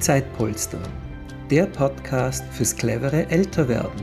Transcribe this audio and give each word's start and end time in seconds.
Zeitpolster, 0.00 0.80
der 1.50 1.66
Podcast 1.66 2.42
fürs 2.52 2.74
clevere 2.74 3.28
Älterwerden. 3.28 4.00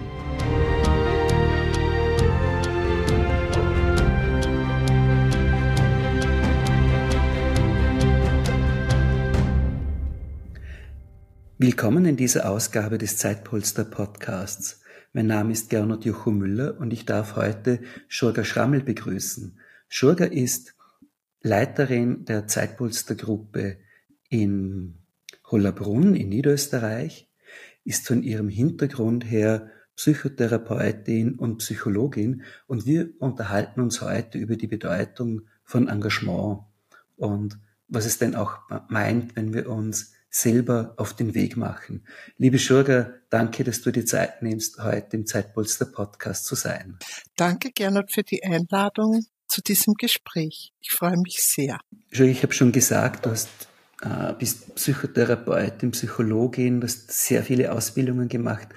Willkommen 11.57 12.06
in 12.06 12.16
dieser 12.16 12.48
Ausgabe 12.48 12.99
des 12.99 13.17
Zeitpolster 13.17 13.84
Podcasts. 13.84 14.84
Mein 15.13 15.25
Name 15.25 15.52
ist 15.52 15.71
Gernot 15.71 16.05
Jocho 16.05 16.29
Müller 16.29 16.79
und 16.79 16.93
ich 16.93 17.07
darf 17.07 17.35
heute 17.35 17.79
Schurga 18.07 18.43
Schrammel 18.43 18.84
begrüßen. 18.84 19.57
Schurga 19.89 20.25
ist 20.25 20.75
Leiterin 21.41 22.23
der 22.25 22.45
Zeitpolster 22.45 23.16
Gruppe 23.16 23.77
in 24.29 24.99
Hollabrunn 25.49 26.15
in 26.15 26.29
Niederösterreich, 26.29 27.29
ist 27.83 28.07
von 28.07 28.23
ihrem 28.23 28.49
Hintergrund 28.49 29.29
her 29.29 29.71
Psychotherapeutin 29.95 31.35
und 31.35 31.57
Psychologin 31.57 32.43
und 32.67 32.85
wir 32.85 33.09
unterhalten 33.19 33.81
uns 33.81 34.02
heute 34.02 34.38
über 34.38 34.55
die 34.55 34.67
Bedeutung 34.67 35.41
von 35.63 35.88
Engagement 35.88 36.59
und 37.15 37.57
was 37.88 38.05
es 38.05 38.17
denn 38.17 38.35
auch 38.35 38.59
meint, 38.89 39.35
wenn 39.35 39.53
wir 39.53 39.69
uns 39.69 40.13
selber 40.29 40.93
auf 40.97 41.15
den 41.15 41.33
Weg 41.33 41.57
machen. 41.57 42.05
Liebe 42.38 42.59
Schurger, 42.59 43.13
danke, 43.29 43.63
dass 43.63 43.81
du 43.81 43.91
die 43.91 44.05
Zeit 44.05 44.41
nimmst, 44.41 44.83
heute 44.83 45.17
im 45.17 45.25
Zeitpolster 45.25 45.85
Podcast 45.85 46.45
zu 46.45 46.55
sein. 46.55 46.99
Danke, 47.35 47.71
Gernot, 47.71 48.11
für 48.11 48.23
die 48.23 48.43
Einladung 48.43 49.25
zu 49.47 49.61
diesem 49.61 49.93
Gespräch. 49.95 50.73
Ich 50.81 50.91
freue 50.91 51.17
mich 51.17 51.39
sehr. 51.41 51.79
Schurger, 52.11 52.31
ich 52.31 52.43
habe 52.43 52.53
schon 52.53 52.71
gesagt, 52.71 53.25
du 53.25 53.31
hast, 53.31 53.49
äh, 54.02 54.34
bist 54.38 54.76
Psychotherapeutin, 54.76 55.92
Psychologin, 55.92 56.81
hast 56.84 57.12
sehr 57.12 57.44
viele 57.44 57.72
Ausbildungen 57.72 58.28
gemacht, 58.28 58.70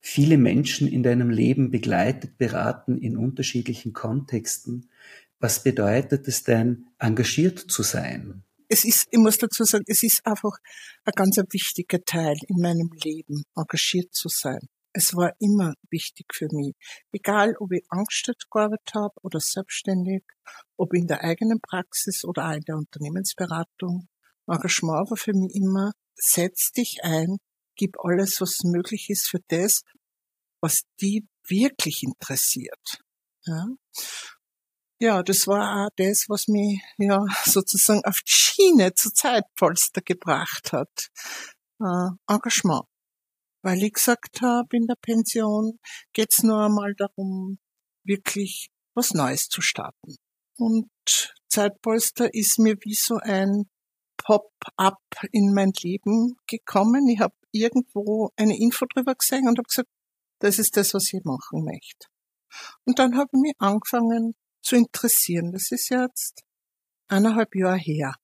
viele 0.00 0.38
Menschen 0.38 0.88
in 0.88 1.02
deinem 1.02 1.30
Leben 1.30 1.70
begleitet, 1.70 2.38
beraten 2.38 2.98
in 2.98 3.16
unterschiedlichen 3.16 3.92
Kontexten. 3.92 4.90
Was 5.40 5.62
bedeutet 5.62 6.28
es 6.28 6.44
denn, 6.44 6.86
engagiert 6.98 7.58
zu 7.58 7.82
sein? 7.82 8.44
es 8.68 8.84
ist, 8.84 9.06
ich 9.10 9.18
muss 9.18 9.38
dazu 9.38 9.64
sagen, 9.64 9.84
es 9.86 10.02
ist 10.02 10.20
einfach 10.24 10.56
ein 11.04 11.12
ganz 11.14 11.36
wichtiger 11.36 12.02
Teil 12.04 12.36
in 12.48 12.56
meinem 12.60 12.90
Leben, 13.04 13.44
engagiert 13.54 14.12
zu 14.12 14.28
sein. 14.28 14.60
Es 14.92 15.14
war 15.14 15.32
immer 15.40 15.74
wichtig 15.90 16.26
für 16.32 16.48
mich. 16.52 16.74
Egal, 17.12 17.56
ob 17.58 17.72
ich 17.72 17.84
angestellt 17.88 18.44
gearbeitet 18.50 18.92
habe 18.94 19.14
oder 19.22 19.40
selbstständig, 19.40 20.22
ob 20.76 20.94
in 20.94 21.06
der 21.06 21.22
eigenen 21.22 21.60
Praxis 21.60 22.24
oder 22.24 22.48
auch 22.48 22.54
in 22.54 22.62
der 22.62 22.76
Unternehmensberatung. 22.76 24.08
Engagement 24.46 25.10
war 25.10 25.16
für 25.16 25.32
mich 25.32 25.54
immer, 25.54 25.92
setz 26.14 26.72
dich 26.72 27.00
ein, 27.02 27.38
gib 27.76 27.98
alles, 28.00 28.40
was 28.40 28.58
möglich 28.64 29.10
ist 29.10 29.28
für 29.28 29.40
das, 29.48 29.82
was 30.60 30.82
die 31.00 31.26
wirklich 31.46 32.02
interessiert. 32.02 32.98
Ja? 33.44 33.66
ja, 35.00 35.22
das 35.22 35.46
war 35.46 35.86
auch 35.86 35.90
das, 35.96 36.26
was 36.28 36.48
mich 36.48 36.80
ja 36.98 37.24
sozusagen 37.44 38.04
auf 38.04 38.20
die 38.20 38.32
Schiene 38.32 38.94
zu 38.94 39.12
Zeitpolster 39.12 40.00
gebracht 40.00 40.72
hat. 40.72 41.10
Äh, 41.80 42.10
Engagement. 42.28 42.84
Weil 43.62 43.82
ich 43.82 43.94
gesagt 43.94 44.40
habe, 44.42 44.76
in 44.76 44.86
der 44.86 44.96
Pension 45.00 45.78
geht's 46.12 46.42
nur 46.42 46.66
einmal 46.66 46.94
darum, 46.94 47.58
wirklich 48.04 48.70
was 48.94 49.12
Neues 49.12 49.48
zu 49.48 49.62
starten. 49.62 50.16
Und 50.56 50.90
Zeitpolster 51.48 52.32
ist 52.32 52.58
mir 52.58 52.76
wie 52.82 52.94
so 52.94 53.16
ein 53.16 53.64
Pop-up 54.24 54.98
in 55.32 55.54
mein 55.54 55.72
Leben 55.82 56.36
gekommen. 56.46 57.08
Ich 57.08 57.20
habe 57.20 57.34
irgendwo 57.52 58.30
eine 58.36 58.58
Info 58.58 58.86
drüber 58.86 59.14
gesehen 59.14 59.48
und 59.48 59.58
habe 59.58 59.68
gesagt, 59.68 59.88
das 60.40 60.58
ist 60.58 60.76
das, 60.76 60.94
was 60.94 61.12
ich 61.12 61.22
machen 61.24 61.64
möchte. 61.64 62.08
Und 62.84 62.98
dann 62.98 63.16
habe 63.16 63.30
ich 63.32 63.40
mich 63.40 63.54
angefangen, 63.58 64.34
zu 64.64 64.76
interessieren. 64.76 65.52
Das 65.52 65.70
ist 65.70 65.90
jetzt 65.90 66.42
eineinhalb 67.08 67.54
Jahre 67.54 67.78
her. 67.78 68.14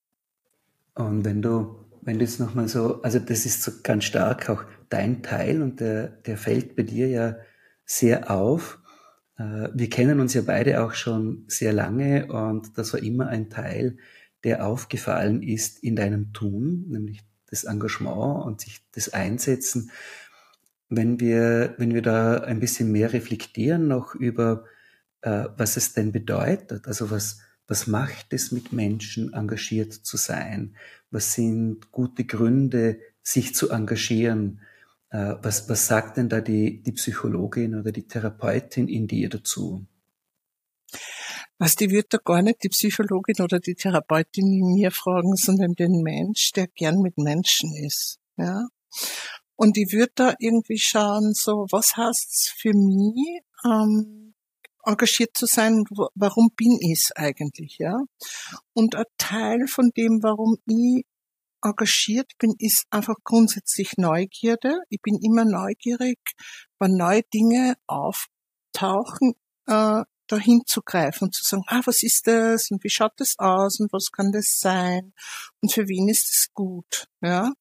Und 0.94 1.24
wenn 1.24 1.42
du, 1.42 1.84
wenn 2.00 2.18
du 2.18 2.24
jetzt 2.24 2.40
nochmal 2.40 2.68
so, 2.68 3.02
also 3.02 3.18
das 3.18 3.46
ist 3.46 3.62
so 3.62 3.72
ganz 3.82 4.04
stark 4.04 4.48
auch 4.48 4.64
dein 4.88 5.22
Teil 5.22 5.62
und 5.62 5.80
der, 5.80 6.08
der 6.08 6.36
fällt 6.36 6.76
bei 6.76 6.82
dir 6.82 7.08
ja 7.08 7.36
sehr 7.84 8.30
auf. 8.30 8.80
Äh, 9.36 9.68
wir 9.74 9.90
kennen 9.90 10.20
uns 10.20 10.34
ja 10.34 10.42
beide 10.42 10.82
auch 10.82 10.94
schon 10.94 11.44
sehr 11.48 11.72
lange 11.72 12.26
und 12.26 12.76
das 12.76 12.92
war 12.92 13.02
immer 13.02 13.28
ein 13.28 13.50
Teil, 13.50 13.98
der 14.44 14.66
aufgefallen 14.66 15.42
ist 15.42 15.82
in 15.82 15.96
deinem 15.96 16.32
Tun, 16.32 16.86
nämlich 16.88 17.20
das 17.46 17.64
Engagement 17.64 18.44
und 18.44 18.60
sich 18.60 18.80
das 18.92 19.10
Einsetzen. 19.10 19.90
Wenn 20.88 21.20
wir, 21.20 21.74
wenn 21.78 21.94
wir 21.94 22.02
da 22.02 22.38
ein 22.38 22.60
bisschen 22.60 22.90
mehr 22.90 23.12
reflektieren 23.12 23.88
noch 23.88 24.14
über 24.14 24.64
äh, 25.22 25.46
was 25.56 25.76
es 25.76 25.92
denn 25.92 26.12
bedeutet. 26.12 26.86
Also 26.86 27.10
was, 27.10 27.40
was 27.66 27.86
macht 27.86 28.32
es 28.32 28.52
mit 28.52 28.72
Menschen, 28.72 29.32
engagiert 29.32 29.92
zu 29.92 30.16
sein? 30.16 30.76
Was 31.10 31.34
sind 31.34 31.90
gute 31.92 32.24
Gründe, 32.24 33.00
sich 33.22 33.54
zu 33.54 33.70
engagieren? 33.70 34.60
Äh, 35.10 35.34
was, 35.42 35.68
was 35.68 35.86
sagt 35.86 36.16
denn 36.16 36.28
da 36.28 36.40
die, 36.40 36.82
die 36.82 36.92
Psychologin 36.92 37.74
oder 37.74 37.92
die 37.92 38.06
Therapeutin 38.06 38.88
in 38.88 39.06
dir 39.06 39.28
dazu? 39.28 39.86
Was 41.60 41.76
die 41.76 41.90
wird 41.90 42.14
da 42.14 42.18
gar 42.24 42.40
nicht 42.40 42.64
die 42.64 42.70
Psychologin 42.70 43.42
oder 43.42 43.60
die 43.60 43.74
Therapeutin 43.74 44.46
in 44.46 44.72
mir 44.72 44.90
fragen, 44.90 45.36
sondern 45.36 45.74
den 45.74 46.00
Mensch, 46.02 46.52
der 46.52 46.68
gern 46.68 47.00
mit 47.02 47.18
Menschen 47.18 47.76
ist. 47.76 48.18
Ja. 48.38 48.66
Und 49.56 49.76
die 49.76 49.92
wird 49.92 50.12
da 50.14 50.32
irgendwie 50.38 50.78
schauen, 50.78 51.34
so, 51.34 51.66
was 51.70 51.98
heißt's 51.98 52.54
für 52.56 52.72
mich, 52.72 53.42
ähm, 53.62 54.32
engagiert 54.86 55.36
zu 55.36 55.44
sein, 55.44 55.84
warum 56.14 56.48
bin 56.56 56.78
ich 56.80 56.92
es 56.92 57.12
eigentlich, 57.14 57.76
ja? 57.78 57.94
Und 58.72 58.94
ein 58.94 59.04
Teil 59.18 59.66
von 59.66 59.90
dem, 59.94 60.22
warum 60.22 60.56
ich 60.66 61.04
engagiert 61.62 62.32
bin, 62.38 62.54
ist 62.58 62.86
einfach 62.88 63.16
grundsätzlich 63.22 63.98
Neugierde. 63.98 64.78
Ich 64.88 65.02
bin 65.02 65.18
immer 65.22 65.44
neugierig, 65.44 66.18
wenn 66.78 66.96
neue 66.96 67.22
Dinge 67.34 67.74
auftauchen, 67.86 69.34
äh, 69.66 70.04
dahin 70.30 70.62
zu 70.66 70.82
greifen 70.82 71.24
und 71.24 71.34
zu 71.34 71.44
sagen, 71.44 71.64
ah, 71.66 71.80
was 71.84 72.02
ist 72.02 72.26
das 72.26 72.70
und 72.70 72.82
wie 72.84 72.90
schaut 72.90 73.12
das 73.16 73.34
aus 73.38 73.80
und 73.80 73.92
was 73.92 74.10
kann 74.12 74.32
das 74.32 74.58
sein 74.58 75.12
und 75.60 75.72
für 75.72 75.88
wen 75.88 76.08
ist 76.08 76.28
das 76.28 76.48
gut, 76.54 77.06
ja? 77.20 77.52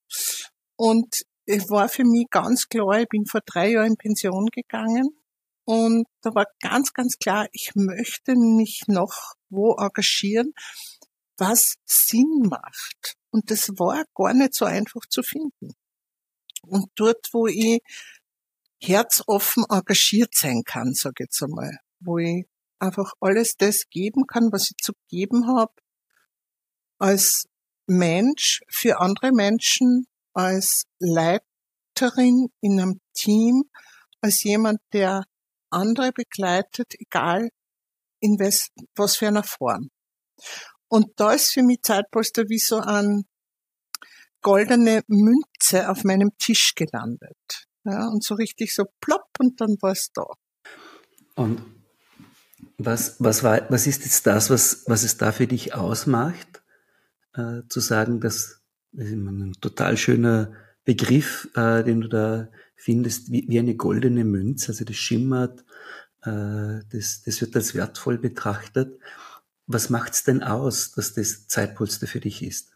Und 0.76 1.24
es 1.46 1.70
war 1.70 1.90
für 1.90 2.04
mich 2.06 2.28
ganz 2.30 2.68
klar, 2.68 3.02
ich 3.02 3.10
bin 3.10 3.26
vor 3.26 3.42
drei 3.46 3.72
Jahren 3.72 3.92
in 3.92 3.98
Pension 3.98 4.48
gegangen 4.48 5.10
und 5.66 6.08
da 6.22 6.34
war 6.34 6.46
ganz, 6.62 6.94
ganz 6.94 7.18
klar, 7.18 7.48
ich 7.52 7.72
möchte 7.76 8.36
mich 8.36 8.84
noch 8.88 9.34
wo 9.50 9.76
engagieren, 9.78 10.54
was 11.38 11.76
Sinn 11.86 12.48
macht. 12.50 13.16
Und 13.32 13.52
das 13.52 13.70
war 13.78 14.04
gar 14.16 14.34
nicht 14.34 14.54
so 14.54 14.66
einfach 14.66 15.02
zu 15.10 15.24
finden. 15.24 15.74
Und 16.64 16.90
dort, 16.96 17.28
wo 17.34 17.48
ich 17.48 17.82
herzoffen 18.82 19.66
engagiert 19.70 20.34
sein 20.36 20.64
kann, 20.66 20.94
sage 20.94 21.16
ich 21.20 21.26
jetzt 21.26 21.44
einmal, 21.44 21.78
wo 22.00 22.18
ich 22.18 22.46
einfach 22.80 23.14
alles 23.20 23.56
das 23.58 23.90
geben 23.90 24.26
kann, 24.28 24.52
was 24.52 24.72
ich 24.72 24.78
zu 24.78 24.94
geben 25.10 25.48
habe, 25.48 25.74
als 26.98 27.46
Mensch 27.88 28.62
für 28.70 29.00
andere 29.00 29.32
Menschen, 29.32 30.06
als 30.34 30.84
Leiterin 31.00 32.50
in 32.62 32.80
einem 32.80 33.00
Team, 33.14 33.64
als 34.22 34.44
jemand, 34.44 34.80
der 34.94 35.26
andere 35.70 36.12
begleitet, 36.12 36.94
egal 37.00 37.50
in 38.20 38.40
was, 38.40 38.70
was 38.96 39.18
für 39.18 39.28
einer 39.28 39.44
Form. 39.44 39.90
Und 40.88 41.08
da 41.18 41.34
ist 41.34 41.52
für 41.54 41.64
mich 41.64 41.82
Zeitpolster 41.82 42.44
wie 42.50 42.60
so 42.60 42.80
ein 42.80 43.26
goldene 44.42 45.04
Münze 45.08 45.90
auf 45.90 46.04
meinem 46.04 46.32
Tisch 46.38 46.74
gelandet. 46.76 47.38
Ja, 47.84 48.08
und 48.08 48.24
so 48.24 48.36
richtig 48.36 48.74
so 48.74 48.86
plopp 49.00 49.28
und 49.40 49.60
dann 49.62 49.78
war 49.82 49.92
es 49.92 50.10
da. 50.14 50.26
Und 51.36 51.79
was, 52.80 53.18
was, 53.20 53.44
war, 53.44 53.70
was 53.70 53.88
ist 53.88 54.06
jetzt 54.06 54.26
das, 54.26 54.50
was, 54.50 54.84
was 54.88 55.04
es 55.04 55.18
da 55.18 55.32
für 55.32 55.48
dich 55.48 55.76
ausmacht, 55.76 56.64
äh, 57.36 57.62
zu 57.68 57.82
sagen, 57.82 58.22
dass, 58.22 58.62
das 58.94 59.08
ist 59.08 59.14
ein 59.14 59.54
total 59.60 59.98
schöner 59.98 60.54
Begriff, 60.86 61.50
äh, 61.56 61.84
den 61.84 62.02
du 62.02 62.08
da 62.08 62.50
findest, 62.76 63.32
wie, 63.32 63.46
wie 63.50 63.60
eine 63.60 63.76
goldene 63.76 64.24
Münze, 64.24 64.72
also 64.72 64.86
das 64.86 64.96
schimmert, 64.96 65.66
äh, 66.24 66.80
das, 66.90 67.22
das 67.26 67.42
wird 67.42 67.56
als 67.56 67.76
wertvoll 67.76 68.18
betrachtet. 68.18 69.00
Was 69.68 69.90
macht's 69.90 70.24
denn 70.24 70.42
aus, 70.42 70.92
dass 70.92 71.14
das 71.14 71.48
Zeitpolster 71.48 72.08
für 72.08 72.22
dich 72.22 72.42
ist? 72.42 72.72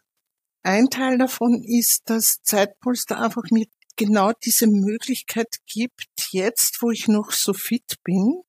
Ein 0.64 0.90
Teil 0.90 1.18
davon 1.18 1.64
ist, 1.64 2.04
dass 2.06 2.42
Zeitpolster 2.44 3.20
einfach 3.20 3.44
mir 3.52 3.66
genau 3.96 4.34
diese 4.44 4.68
Möglichkeit 4.68 5.56
gibt, 5.66 6.30
jetzt, 6.32 6.82
wo 6.82 6.92
ich 6.92 7.08
noch 7.08 7.32
so 7.32 7.54
fit 7.54 8.00
bin, 8.04 8.44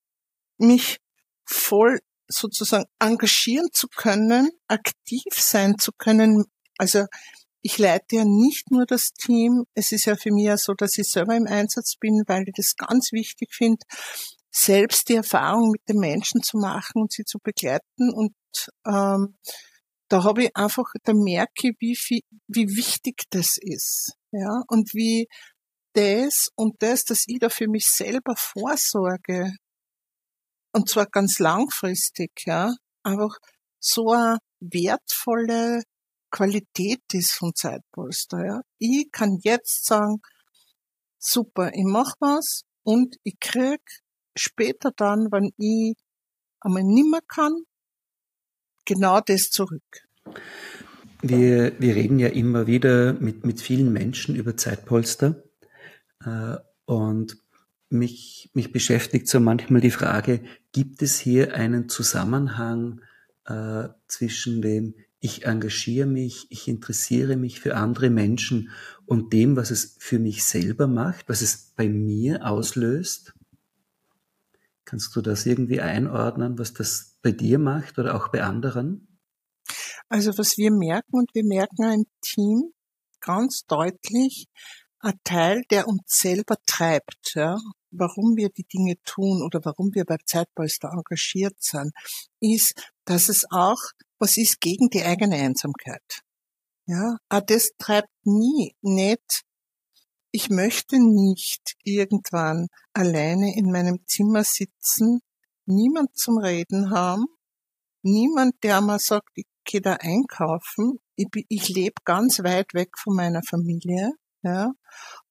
mich 0.59 1.01
voll 1.45 2.01
sozusagen 2.29 2.87
engagieren 2.99 3.69
zu 3.73 3.89
können, 3.89 4.51
aktiv 4.69 5.25
sein 5.33 5.79
zu 5.79 5.93
können. 5.97 6.45
Also 6.79 7.07
ich 7.61 7.79
leite 7.79 8.17
ja 8.17 8.25
nicht 8.25 8.71
nur 8.71 8.87
das 8.87 9.13
Team. 9.13 9.65
Es 9.75 9.93
ist 9.93 10.05
ja 10.05 10.17
für 10.17 10.31
mich 10.31 10.47
ja 10.47 10.57
so, 10.57 10.75
dass 10.75 10.99
ich 10.99 11.09
selber 11.09 11.35
im 11.35 11.47
Einsatz 11.47 11.97
bin, 11.97 12.23
weil 12.27 12.45
ich 12.47 12.55
das 12.55 12.77
ganz 12.77 13.13
wichtig 13.13 13.55
finde, 13.55 13.85
selbst 14.51 15.09
die 15.09 15.15
Erfahrung 15.15 15.71
mit 15.71 15.81
den 15.89 15.99
Menschen 15.99 16.43
zu 16.43 16.59
machen 16.59 17.03
und 17.03 17.13
sie 17.13 17.25
zu 17.25 17.39
begleiten. 17.43 18.13
Und 18.13 18.35
ähm, 18.87 19.37
da 20.09 20.25
habe 20.25 20.45
ich 20.45 20.57
einfach, 20.57 20.85
da 21.05 21.13
merke 21.15 21.69
ich, 21.71 21.77
wie, 21.81 21.97
viel, 21.97 22.21
wie 22.47 22.77
wichtig 22.77 23.23
das 23.31 23.59
ist. 23.61 24.15
Ja, 24.31 24.63
und 24.69 24.93
wie 24.95 25.27
das 25.95 26.51
und 26.57 26.83
das, 26.83 27.05
dass 27.05 27.25
ich 27.27 27.39
da 27.39 27.49
für 27.49 27.69
mich 27.69 27.87
selber 27.87 28.35
vorsorge, 28.37 29.53
und 30.75 30.89
zwar 30.89 31.07
ganz 31.07 31.39
langfristig, 31.39 32.31
ja, 32.47 32.75
einfach 33.03 33.39
so 33.79 34.11
eine 34.11 34.39
wertvolle 34.61 35.83
Qualität 36.31 37.03
ist 37.13 37.33
von 37.33 37.55
Zeitpolster. 37.55 38.45
Ja. 38.45 38.61
Ich 38.79 39.09
kann 39.13 39.39
jetzt 39.43 39.87
sagen, 39.87 40.21
super, 41.19 41.73
ich 41.73 41.85
mach 41.85 42.15
was 42.19 42.63
und 42.83 43.17
ich 43.23 43.39
krieg 43.41 43.81
später 44.35 44.91
dann, 44.97 45.29
wenn 45.31 45.53
ich 45.57 45.95
einmal 46.61 46.83
nimmer 46.83 47.21
kann, 47.29 47.53
genau 48.85 49.21
das 49.21 49.51
zurück. 49.51 50.09
Wir, 51.23 51.79
wir 51.79 51.95
reden 51.95 52.19
ja 52.19 52.29
immer 52.29 52.67
wieder 52.67 53.13
mit, 53.15 53.47
mit 53.47 53.61
vielen 53.61 53.93
Menschen 53.93 54.35
über 54.35 54.57
Zeitpolster 54.57 55.45
äh, 56.25 56.57
und 56.85 57.44
mich, 57.95 58.51
mich 58.53 58.73
beschäftigt 58.73 59.29
so 59.29 59.41
manchmal 59.41 59.81
die 59.81 59.91
Frage, 59.91 60.43
gibt 60.73 61.03
es 61.03 61.19
hier 61.19 61.55
einen 61.55 61.89
Zusammenhang 61.89 63.01
äh, 63.47 63.89
zwischen 64.07 64.61
dem, 64.61 64.95
ich 65.21 65.47
engagiere 65.47 66.07
mich, 66.07 66.47
ich 66.51 66.69
interessiere 66.69 67.37
mich 67.37 67.61
für 67.61 67.77
andere 67.77 68.11
Menschen 68.11 68.71
und 69.07 69.33
dem, 69.33 69.57
was 69.57 69.71
es 69.71 69.97
für 69.99 70.19
mich 70.19 70.45
selber 70.45 70.87
macht, 70.87 71.31
was 71.31 71.41
es 71.41 71.73
bei 71.77 71.89
mir 71.89 72.47
auslöst? 72.47 73.33
Kannst 74.85 75.17
du 75.17 75.23
das 75.23 75.47
irgendwie 75.47 75.81
einordnen, 75.81 76.59
was 76.59 76.75
das 76.75 77.17
bei 77.23 77.33
dir 77.33 77.59
macht 77.59 77.99
oder 77.99 78.17
auch 78.17 78.29
bei 78.29 78.43
anderen? 78.43 79.09
Also 80.11 80.37
was 80.37 80.59
wir 80.59 80.71
merken, 80.71 81.17
und 81.17 81.31
wir 81.35 81.45
merken 81.45 81.85
ein 81.85 82.05
Team 82.21 82.75
ganz 83.21 83.65
deutlich, 83.67 84.47
ein 85.01 85.19
Teil, 85.25 85.63
der 85.71 85.89
uns 85.89 86.03
selber 86.07 86.57
treibt, 86.67 87.35
ja, 87.35 87.57
warum 87.97 88.37
wir 88.37 88.51
die 88.51 88.65
Dinge 88.65 88.97
tun 89.05 89.43
oder 89.43 89.61
warum 89.65 89.95
wir 89.95 90.05
bei 90.05 90.17
Zeitpolster 90.25 90.91
engagiert 90.93 91.57
sind, 91.61 91.93
ist, 92.41 92.75
dass 93.05 93.29
es 93.29 93.45
auch 93.51 93.79
was 94.19 94.37
ist 94.37 94.61
gegen 94.61 94.89
die 94.91 95.03
eigene 95.03 95.37
Einsamkeit. 95.37 96.23
Ja, 96.87 97.17
aber 97.29 97.47
das 97.47 97.71
treibt 97.79 98.11
nie 98.25 98.75
nicht. 98.83 99.43
Ich 100.31 100.51
möchte 100.51 100.99
nicht 100.99 101.77
irgendwann 101.83 102.67
alleine 102.93 103.57
in 103.57 103.71
meinem 103.71 104.01
Zimmer 104.07 104.45
sitzen, 104.45 105.21
niemand 105.67 106.17
zum 106.17 106.39
Reden 106.39 106.91
haben, 106.91 107.27
niemand, 108.03 108.55
der 108.63 108.81
mir 108.81 108.99
sagt, 108.99 109.31
ich 109.35 109.47
gehe 109.65 109.81
da 109.81 109.95
einkaufen, 109.95 110.99
ich, 111.17 111.29
ich 111.49 111.69
lebe 111.69 111.95
ganz 112.05 112.41
weit 112.41 112.75
weg 112.75 112.91
von 112.99 113.15
meiner 113.15 113.43
Familie, 113.49 114.13
ja, 114.45 114.73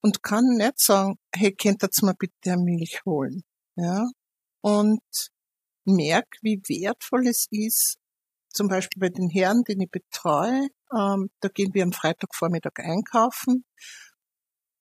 und 0.01 0.24
kann 0.24 0.45
nicht 0.57 0.80
sagen, 0.80 1.15
hey, 1.33 1.54
könnt 1.56 1.83
ihr 1.83 1.89
mir 2.01 2.15
bitte 2.15 2.57
Milch 2.57 3.01
holen, 3.06 3.44
ja, 3.75 4.07
und 4.62 5.01
merk, 5.86 6.27
wie 6.42 6.62
wertvoll 6.68 7.27
es 7.27 7.48
ist, 7.51 7.98
zum 8.50 8.68
Beispiel 8.68 9.00
bei 9.00 9.10
den 9.10 9.30
Herren, 9.30 9.63
den 9.63 9.81
ich 9.81 9.92
betreue, 9.92 10.68
ähm, 10.95 11.30
da 11.39 11.50
gehen 11.50 11.74
wir 11.74 11.83
am 11.83 11.94
Freitagvormittag 11.94 12.74
einkaufen 12.77 13.65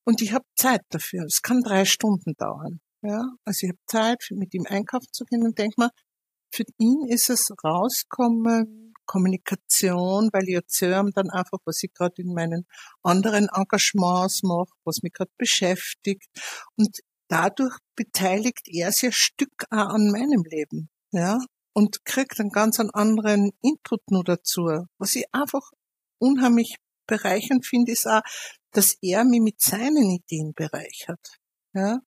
und 0.05 0.21
ich 0.23 0.33
habe 0.33 0.45
Zeit 0.57 0.83
dafür. 0.91 1.25
Es 1.25 1.43
kann 1.43 1.63
drei 1.63 1.85
Stunden 1.85 2.35
dauern. 2.37 2.81
Ja, 3.03 3.23
also 3.45 3.67
ich 3.67 3.71
habe 3.71 3.81
Zeit, 3.87 4.25
mit 4.31 4.55
ihm 4.55 4.65
einkaufen 4.69 5.09
zu 5.13 5.25
gehen 5.25 5.45
und 5.45 5.59
denke 5.59 5.75
mal, 5.77 5.91
für 6.55 6.65
ihn 6.79 7.07
ist 7.09 7.31
es 7.31 7.51
rauskommen, 7.65 8.92
Kommunikation, 9.07 10.31
weil 10.33 10.49
ich 10.49 10.55
erzähle 10.55 11.11
dann 11.15 11.31
einfach, 11.31 11.59
was 11.65 11.83
ich 11.83 11.93
gerade 11.93 12.23
in 12.23 12.35
meinen 12.35 12.67
anderen 13.03 13.49
Engagements 13.53 14.43
mache, 14.43 14.71
was 14.85 15.03
mich 15.03 15.13
gerade 15.13 15.33
beschäftigt. 15.39 16.29
Und 16.77 16.99
dadurch 17.29 17.77
beteiligt 17.97 18.67
er 18.67 18.93
sich 18.93 19.11
ein 19.11 19.13
Stück 19.13 19.65
auch 19.71 19.95
an 19.95 20.11
meinem 20.11 20.45
Leben. 20.45 20.91
Ja, 21.13 21.39
und 21.75 22.05
kriegt 22.05 22.41
einen 22.41 22.51
ganz 22.51 22.81
anderen 22.81 23.53
Input 23.63 24.01
nur 24.11 24.25
dazu. 24.25 24.69
Was 24.99 25.15
ich 25.15 25.25
einfach 25.33 25.71
unheimlich 26.19 26.77
bereichernd 27.07 27.67
finde, 27.67 27.93
ist 27.93 28.07
auch, 28.07 28.23
dass 28.73 28.97
er 29.03 29.25
mich 29.25 29.41
mit 29.41 29.61
seinen 29.61 30.11
Ideen 30.11 30.53
bereichert. 30.55 31.39
Ja? 31.75 32.01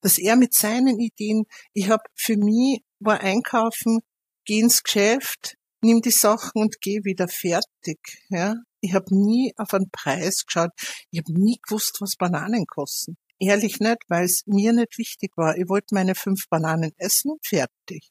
Dass 0.00 0.18
er 0.18 0.36
mit 0.36 0.54
seinen 0.54 0.98
Ideen, 0.98 1.44
ich 1.72 1.88
habe 1.88 2.02
für 2.14 2.36
mich 2.36 2.82
war 3.00 3.20
einkaufen, 3.20 4.00
geh 4.44 4.60
ins 4.60 4.82
Geschäft, 4.82 5.56
nimm 5.82 6.00
die 6.00 6.10
Sachen 6.10 6.62
und 6.62 6.80
geh 6.80 7.04
wieder 7.04 7.28
fertig. 7.28 7.98
Ja? 8.28 8.54
Ich 8.80 8.94
habe 8.94 9.14
nie 9.14 9.52
auf 9.56 9.74
einen 9.74 9.90
Preis 9.90 10.44
geschaut. 10.46 10.70
Ich 11.10 11.20
habe 11.20 11.32
nie 11.32 11.58
gewusst, 11.62 11.98
was 12.00 12.16
Bananen 12.16 12.66
kosten. 12.66 13.16
Ehrlich 13.38 13.80
nicht, 13.80 13.98
weil 14.08 14.24
es 14.24 14.42
mir 14.46 14.72
nicht 14.72 14.98
wichtig 14.98 15.32
war. 15.36 15.56
Ich 15.56 15.68
wollte 15.68 15.94
meine 15.94 16.14
fünf 16.14 16.48
Bananen 16.48 16.92
essen 16.96 17.32
und 17.32 17.46
fertig. 17.46 18.10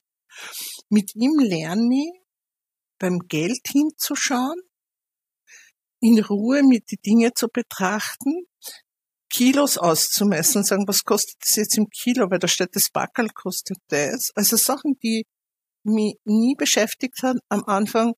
Mit 0.90 1.16
ihm 1.16 1.40
lerne 1.40 1.96
ich, 1.96 2.22
beim 3.00 3.20
Geld 3.28 3.68
hinzuschauen, 3.68 4.62
in 6.00 6.20
Ruhe 6.20 6.64
mit 6.64 6.92
die 6.92 6.98
Dinge 6.98 7.34
zu 7.34 7.48
betrachten, 7.48 8.46
Kilos 9.30 9.78
auszumessen 9.78 10.60
und 10.60 10.66
sagen, 10.66 10.88
was 10.88 11.04
kostet 11.04 11.38
das 11.42 11.56
jetzt 11.56 11.78
im 11.78 11.90
Kilo, 11.90 12.30
weil 12.30 12.40
da 12.40 12.48
steht, 12.48 12.76
das 12.76 12.90
Backel 12.92 13.30
kostet 13.30 13.78
das. 13.88 14.32
Also 14.36 14.58
Sachen, 14.58 15.00
die 15.02 15.26
mich 15.84 16.16
nie 16.26 16.56
beschäftigt 16.56 17.24
haben, 17.24 17.40
am 17.50 17.64
Anfang 17.66 18.14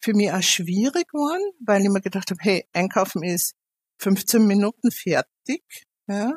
für 0.00 0.14
mich 0.14 0.30
auch 0.30 0.42
schwierig 0.42 1.12
waren, 1.12 1.42
weil 1.64 1.82
ich 1.82 1.88
mir 1.88 2.00
gedacht 2.00 2.30
habe, 2.30 2.40
hey, 2.42 2.64
einkaufen 2.72 3.22
ist 3.22 3.54
15 3.98 4.46
Minuten 4.46 4.90
fertig, 4.90 5.62
ja. 6.06 6.32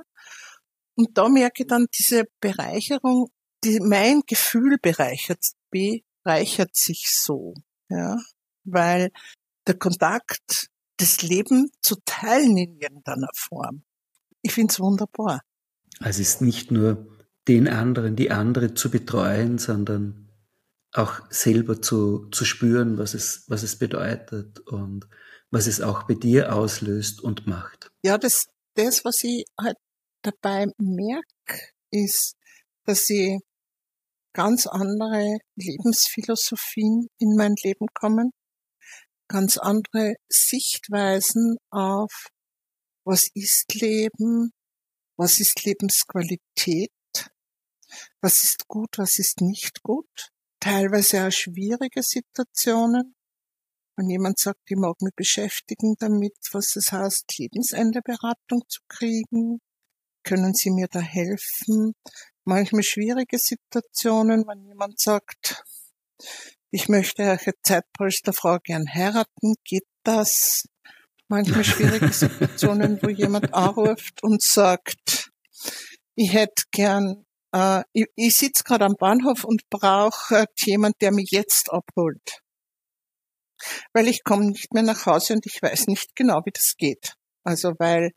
Und 0.95 1.17
da 1.17 1.29
merke 1.29 1.63
ich 1.63 1.67
dann 1.67 1.87
diese 1.93 2.25
Bereicherung 2.41 3.29
die, 3.63 3.79
mein 3.79 4.21
Gefühl 4.25 4.77
bereichert, 4.81 5.43
bereichert 5.69 6.75
sich 6.75 7.07
so, 7.09 7.53
ja, 7.89 8.17
weil 8.63 9.11
der 9.67 9.77
Kontakt, 9.77 10.69
das 10.97 11.21
Leben 11.21 11.71
zu 11.81 11.95
teilen 12.05 12.57
in 12.57 12.77
irgendeiner 12.77 13.29
Form, 13.35 13.83
ich 14.41 14.53
finde 14.53 14.71
es 14.71 14.79
wunderbar. 14.79 15.41
Also 15.99 16.21
es 16.21 16.29
ist 16.35 16.41
nicht 16.41 16.71
nur 16.71 17.17
den 17.47 17.67
anderen, 17.67 18.15
die 18.15 18.31
andere 18.31 18.73
zu 18.73 18.89
betreuen, 18.89 19.57
sondern 19.57 20.28
auch 20.93 21.21
selber 21.29 21.81
zu, 21.81 22.27
zu 22.31 22.45
spüren, 22.45 22.97
was 22.97 23.13
es, 23.13 23.43
was 23.47 23.63
es 23.63 23.77
bedeutet 23.77 24.59
und 24.61 25.07
was 25.51 25.67
es 25.67 25.81
auch 25.81 26.03
bei 26.03 26.15
dir 26.15 26.55
auslöst 26.55 27.21
und 27.21 27.47
macht. 27.47 27.91
Ja, 28.03 28.17
das, 28.17 28.47
das, 28.75 29.05
was 29.05 29.23
ich 29.23 29.45
halt 29.59 29.77
dabei 30.21 30.67
merke, 30.77 31.71
ist, 31.91 32.35
dass 32.85 33.09
ich 33.09 33.39
ganz 34.33 34.67
andere 34.67 35.37
Lebensphilosophien 35.55 37.07
in 37.17 37.35
mein 37.35 37.55
Leben 37.63 37.87
kommen, 37.93 38.31
ganz 39.27 39.57
andere 39.57 40.15
Sichtweisen 40.27 41.57
auf, 41.71 42.27
was 43.05 43.29
ist 43.33 43.73
Leben, 43.75 44.51
was 45.17 45.39
ist 45.39 45.65
Lebensqualität, 45.65 46.91
was 48.21 48.43
ist 48.43 48.67
gut, 48.67 48.97
was 48.97 49.19
ist 49.19 49.41
nicht 49.41 49.81
gut, 49.83 50.29
teilweise 50.59 51.27
auch 51.27 51.31
schwierige 51.31 52.01
Situationen. 52.03 53.15
Wenn 53.95 54.09
jemand 54.09 54.39
sagt, 54.39 54.61
ich 54.67 54.77
mag 54.77 55.01
mich 55.01 55.13
beschäftigen 55.15 55.95
damit, 55.99 56.35
was 56.51 56.75
es 56.75 56.91
heißt, 56.91 57.37
Lebensenderberatung 57.37 58.63
zu 58.67 58.81
kriegen, 58.87 59.59
können 60.23 60.53
Sie 60.53 60.71
mir 60.71 60.87
da 60.87 60.99
helfen? 60.99 61.93
manchmal 62.49 62.83
schwierige 62.83 63.37
Situationen, 63.37 64.45
wenn 64.47 64.65
jemand 64.65 64.99
sagt, 64.99 65.63
ich 66.71 66.89
möchte 66.89 67.23
eine 67.23 67.53
Zeitpolsterfrau 67.63 68.57
gern 68.61 68.91
heiraten, 68.93 69.53
geht 69.63 69.87
das? 70.03 70.63
Manchmal 71.27 71.63
schwierige 71.63 72.11
Situationen, 72.11 72.99
wo 73.01 73.09
jemand 73.09 73.53
anruft 73.53 74.23
und 74.23 74.41
sagt, 74.41 75.29
ich 76.15 76.33
hätte 76.33 76.63
gern, 76.71 77.25
äh, 77.53 77.83
ich, 77.93 78.05
ich 78.15 78.35
sitze 78.35 78.63
gerade 78.63 78.85
am 78.85 78.95
Bahnhof 78.97 79.43
und 79.43 79.69
brauche 79.69 80.35
äh, 80.35 80.45
jemand, 80.57 81.01
der 81.01 81.11
mich 81.11 81.31
jetzt 81.31 81.71
abholt. 81.71 82.41
Weil 83.93 84.07
ich 84.07 84.23
komme 84.23 84.45
nicht 84.47 84.73
mehr 84.73 84.83
nach 84.83 85.05
Hause 85.05 85.33
und 85.33 85.45
ich 85.45 85.61
weiß 85.61 85.87
nicht 85.87 86.15
genau, 86.15 86.41
wie 86.45 86.51
das 86.51 86.75
geht. 86.77 87.13
Also 87.43 87.73
weil 87.77 88.11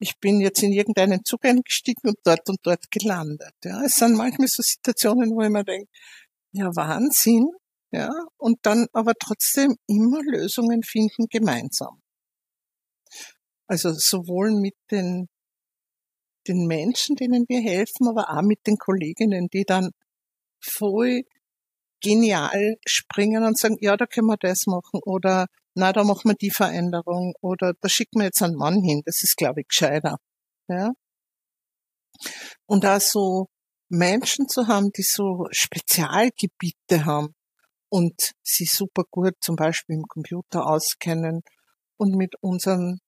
ich 0.00 0.18
bin 0.20 0.40
jetzt 0.40 0.62
in 0.62 0.72
irgendeinen 0.72 1.24
Zug 1.24 1.44
eingestiegen 1.44 2.08
und 2.08 2.18
dort 2.24 2.48
und 2.48 2.58
dort 2.62 2.90
gelandet. 2.90 3.54
Ja, 3.64 3.82
es 3.84 3.96
sind 3.96 4.16
manchmal 4.16 4.48
so 4.48 4.62
Situationen, 4.62 5.30
wo 5.30 5.42
ich 5.42 5.50
mir 5.50 5.64
denke, 5.64 5.90
ja, 6.52 6.66
Wahnsinn, 6.74 7.50
ja, 7.90 8.10
und 8.36 8.58
dann 8.62 8.86
aber 8.92 9.14
trotzdem 9.18 9.76
immer 9.86 10.22
Lösungen 10.22 10.82
finden 10.82 11.26
gemeinsam. 11.28 12.00
Also 13.66 13.92
sowohl 13.92 14.52
mit 14.52 14.74
den, 14.90 15.28
den 16.48 16.66
Menschen, 16.66 17.16
denen 17.16 17.44
wir 17.48 17.60
helfen, 17.60 18.08
aber 18.08 18.30
auch 18.30 18.42
mit 18.42 18.66
den 18.66 18.76
Kolleginnen, 18.76 19.48
die 19.52 19.64
dann 19.64 19.90
voll 20.60 21.22
genial 22.00 22.76
springen 22.86 23.44
und 23.44 23.58
sagen, 23.58 23.76
ja, 23.80 23.96
da 23.96 24.06
können 24.06 24.28
wir 24.28 24.36
das 24.36 24.66
machen 24.66 25.00
oder 25.04 25.46
na, 25.74 25.92
da 25.92 26.04
machen 26.04 26.30
wir 26.30 26.34
die 26.34 26.50
Veränderung 26.50 27.34
oder 27.40 27.72
da 27.80 27.88
schicken 27.88 28.20
wir 28.20 28.26
jetzt 28.26 28.42
einen 28.42 28.56
Mann 28.56 28.82
hin, 28.82 29.02
das 29.04 29.22
ist, 29.22 29.36
glaube 29.36 29.60
ich, 29.60 29.68
gescheiter. 29.68 30.18
Ja? 30.68 30.92
Und 32.66 32.84
da 32.84 33.00
so 33.00 33.48
Menschen 33.88 34.48
zu 34.48 34.66
haben, 34.66 34.90
die 34.92 35.02
so 35.02 35.46
Spezialgebiete 35.50 37.04
haben 37.04 37.34
und 37.88 38.32
sie 38.42 38.66
super 38.66 39.04
gut 39.10 39.34
zum 39.40 39.56
Beispiel 39.56 39.96
im 39.96 40.04
Computer 40.08 40.66
auskennen 40.66 41.42
und 41.96 42.16
mit 42.16 42.34
unseren 42.40 43.00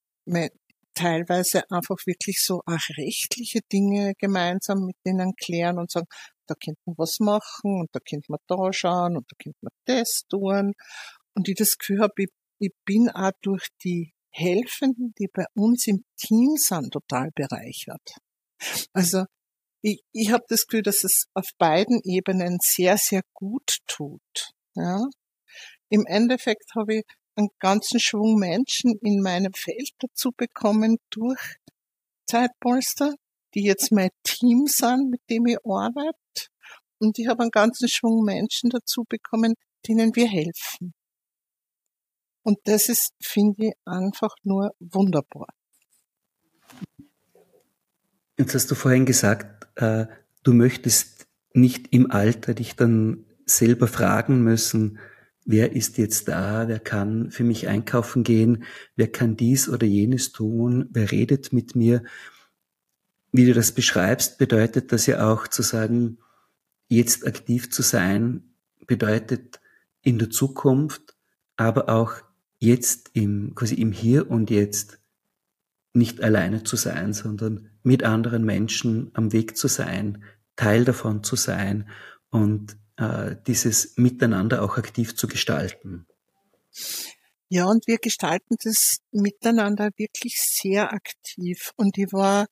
teilweise 1.00 1.62
einfach 1.70 1.96
wirklich 2.06 2.42
so 2.42 2.60
auch 2.66 2.88
rechtliche 2.98 3.60
Dinge 3.72 4.12
gemeinsam 4.18 4.84
mit 4.86 4.96
denen 5.06 5.34
klären 5.36 5.78
und 5.78 5.90
sagen, 5.90 6.06
da 6.46 6.54
könnte 6.54 6.80
man 6.84 6.96
was 6.98 7.20
machen 7.20 7.80
und 7.80 7.88
da 7.92 8.00
könnte 8.00 8.26
man 8.28 8.40
da 8.46 8.72
schauen 8.72 9.16
und 9.16 9.24
da 9.30 9.36
könnte 9.42 9.58
man 9.62 9.72
das 9.86 10.22
tun. 10.28 10.74
Und 11.34 11.48
ich 11.48 11.54
das 11.54 11.78
Gefühl 11.78 12.00
habe, 12.00 12.12
ich, 12.18 12.28
ich 12.58 12.72
bin 12.84 13.08
auch 13.08 13.32
durch 13.42 13.68
die 13.84 14.12
Helfenden, 14.32 15.14
die 15.18 15.28
bei 15.32 15.44
uns 15.54 15.86
im 15.86 16.04
Team 16.16 16.56
sind, 16.56 16.92
total 16.92 17.30
bereichert. 17.34 18.16
Also 18.92 19.24
ich, 19.82 20.02
ich 20.12 20.30
habe 20.30 20.44
das 20.48 20.66
Gefühl, 20.66 20.82
dass 20.82 21.04
es 21.04 21.24
auf 21.34 21.48
beiden 21.58 22.00
Ebenen 22.04 22.58
sehr, 22.60 22.98
sehr 22.98 23.22
gut 23.32 23.78
tut. 23.86 24.52
Ja. 24.74 25.00
Im 25.88 26.04
Endeffekt 26.06 26.74
habe 26.76 26.96
ich 26.96 27.04
einen 27.40 27.50
ganzen 27.58 28.00
Schwung 28.00 28.38
Menschen 28.38 28.98
in 29.02 29.22
meinem 29.22 29.52
Feld 29.52 29.90
dazu 29.98 30.30
bekommen 30.36 30.98
durch 31.10 31.40
Zeitpolster, 32.26 33.14
die 33.54 33.64
jetzt 33.64 33.90
mein 33.90 34.10
Team 34.22 34.66
sind, 34.66 35.10
mit 35.10 35.20
dem 35.28 35.46
ich 35.46 35.58
arbeite. 35.64 36.16
Und 36.98 37.18
ich 37.18 37.26
habe 37.26 37.42
einen 37.42 37.50
ganzen 37.50 37.88
Schwung 37.88 38.24
Menschen 38.24 38.70
dazu 38.70 39.04
bekommen, 39.08 39.54
denen 39.88 40.14
wir 40.14 40.28
helfen. 40.28 40.92
Und 42.42 42.58
das 42.64 42.88
ist, 42.88 43.12
finde 43.22 43.68
ich, 43.68 43.72
einfach 43.84 44.34
nur 44.42 44.70
wunderbar. 44.78 45.48
Jetzt 48.38 48.54
hast 48.54 48.70
du 48.70 48.74
vorhin 48.74 49.06
gesagt, 49.06 49.66
äh, 49.76 50.06
du 50.42 50.52
möchtest 50.52 51.26
nicht 51.52 51.92
im 51.92 52.10
Alter 52.10 52.54
dich 52.54 52.76
dann 52.76 53.26
selber 53.44 53.88
fragen 53.88 54.42
müssen, 54.42 54.98
wer 55.50 55.72
ist 55.72 55.98
jetzt 55.98 56.28
da, 56.28 56.68
wer 56.68 56.78
kann 56.78 57.32
für 57.32 57.42
mich 57.42 57.66
einkaufen 57.66 58.22
gehen, 58.22 58.64
wer 58.94 59.10
kann 59.10 59.36
dies 59.36 59.68
oder 59.68 59.84
jenes 59.84 60.30
tun, 60.30 60.88
wer 60.92 61.10
redet 61.10 61.52
mit 61.52 61.74
mir. 61.74 62.04
Wie 63.32 63.46
du 63.46 63.52
das 63.52 63.72
beschreibst, 63.72 64.38
bedeutet 64.38 64.92
das 64.92 65.06
ja 65.06 65.28
auch 65.28 65.48
zu 65.48 65.62
sagen, 65.62 66.18
jetzt 66.88 67.26
aktiv 67.26 67.70
zu 67.70 67.82
sein, 67.82 68.54
bedeutet 68.86 69.60
in 70.02 70.20
der 70.20 70.30
Zukunft, 70.30 71.16
aber 71.56 71.88
auch 71.88 72.12
jetzt 72.58 73.10
im, 73.14 73.54
quasi 73.56 73.74
im 73.74 73.90
Hier 73.90 74.30
und 74.30 74.50
Jetzt 74.50 75.00
nicht 75.92 76.22
alleine 76.22 76.62
zu 76.62 76.76
sein, 76.76 77.12
sondern 77.12 77.70
mit 77.82 78.04
anderen 78.04 78.44
Menschen 78.44 79.10
am 79.14 79.32
Weg 79.32 79.56
zu 79.56 79.66
sein, 79.66 80.22
Teil 80.54 80.84
davon 80.84 81.24
zu 81.24 81.34
sein 81.34 81.88
und 82.28 82.76
dieses 83.46 83.96
Miteinander 83.96 84.62
auch 84.62 84.76
aktiv 84.76 85.16
zu 85.16 85.26
gestalten. 85.26 86.06
Ja, 87.48 87.64
und 87.66 87.86
wir 87.86 87.98
gestalten 87.98 88.56
das 88.62 88.98
miteinander 89.10 89.90
wirklich 89.96 90.40
sehr 90.40 90.92
aktiv. 90.92 91.72
Und 91.76 91.98
ich 91.98 92.12
war 92.12 92.46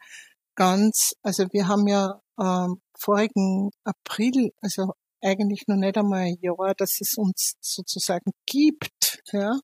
ganz, 0.57 1.13
also 1.23 1.47
wir 1.53 1.69
haben 1.69 1.87
ja 1.87 2.21
ähm, 2.41 2.81
vorigen 2.99 3.71
April, 3.85 4.51
also 4.61 4.93
eigentlich 5.21 5.65
noch 5.69 5.77
nicht 5.77 5.97
einmal 5.97 6.23
ein 6.23 6.37
Jahr, 6.41 6.75
dass 6.77 7.01
es 7.01 7.15
uns 7.17 7.55
sozusagen 7.61 8.33
gibt, 8.47 9.23
ja. 9.33 9.59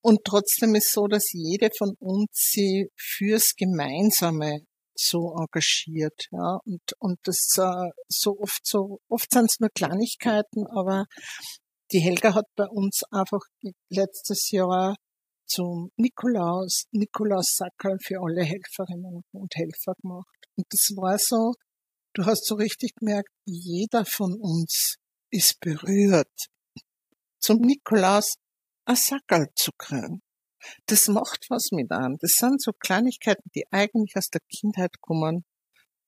Und 0.00 0.20
trotzdem 0.24 0.74
ist 0.74 0.92
so, 0.92 1.06
dass 1.06 1.32
jede 1.32 1.70
von 1.76 1.94
uns 2.00 2.28
sie 2.32 2.88
fürs 2.96 3.54
Gemeinsame 3.56 4.62
so 4.94 5.34
engagiert, 5.36 6.26
ja, 6.30 6.58
und, 6.64 6.82
und 6.98 7.18
das 7.24 7.56
äh, 7.58 7.90
so 8.08 8.38
oft 8.38 8.60
so, 8.66 9.00
oft 9.08 9.32
sind 9.32 9.50
es 9.50 9.60
nur 9.60 9.70
Kleinigkeiten, 9.70 10.66
aber 10.66 11.06
die 11.92 12.00
Helga 12.00 12.34
hat 12.34 12.46
bei 12.56 12.66
uns 12.66 13.02
einfach 13.10 13.40
letztes 13.90 14.50
Jahr 14.50 14.96
zum 15.46 15.90
Nikolaus, 15.96 16.84
Nikolaus 16.92 17.54
Sackerl 17.56 17.98
für 18.02 18.20
alle 18.22 18.42
Helferinnen 18.42 19.22
und 19.32 19.54
Helfer 19.54 19.94
gemacht. 20.00 20.26
Und 20.56 20.66
das 20.70 20.90
war 20.96 21.18
so, 21.18 21.52
du 22.14 22.24
hast 22.24 22.46
so 22.46 22.54
richtig 22.54 22.94
gemerkt, 22.94 23.28
jeder 23.44 24.04
von 24.06 24.38
uns 24.40 24.96
ist 25.30 25.60
berührt, 25.60 26.32
zum 27.38 27.58
Nikolaus 27.58 28.36
ein 28.86 28.96
Sackerl 28.96 29.48
zu 29.54 29.70
kriegen 29.76 30.22
das 30.86 31.08
macht 31.08 31.46
was 31.48 31.70
mit 31.72 31.90
einem. 31.90 32.16
Das 32.20 32.32
sind 32.32 32.62
so 32.62 32.72
Kleinigkeiten, 32.72 33.50
die 33.54 33.64
eigentlich 33.70 34.16
aus 34.16 34.28
der 34.28 34.40
Kindheit 34.48 35.00
kommen. 35.00 35.44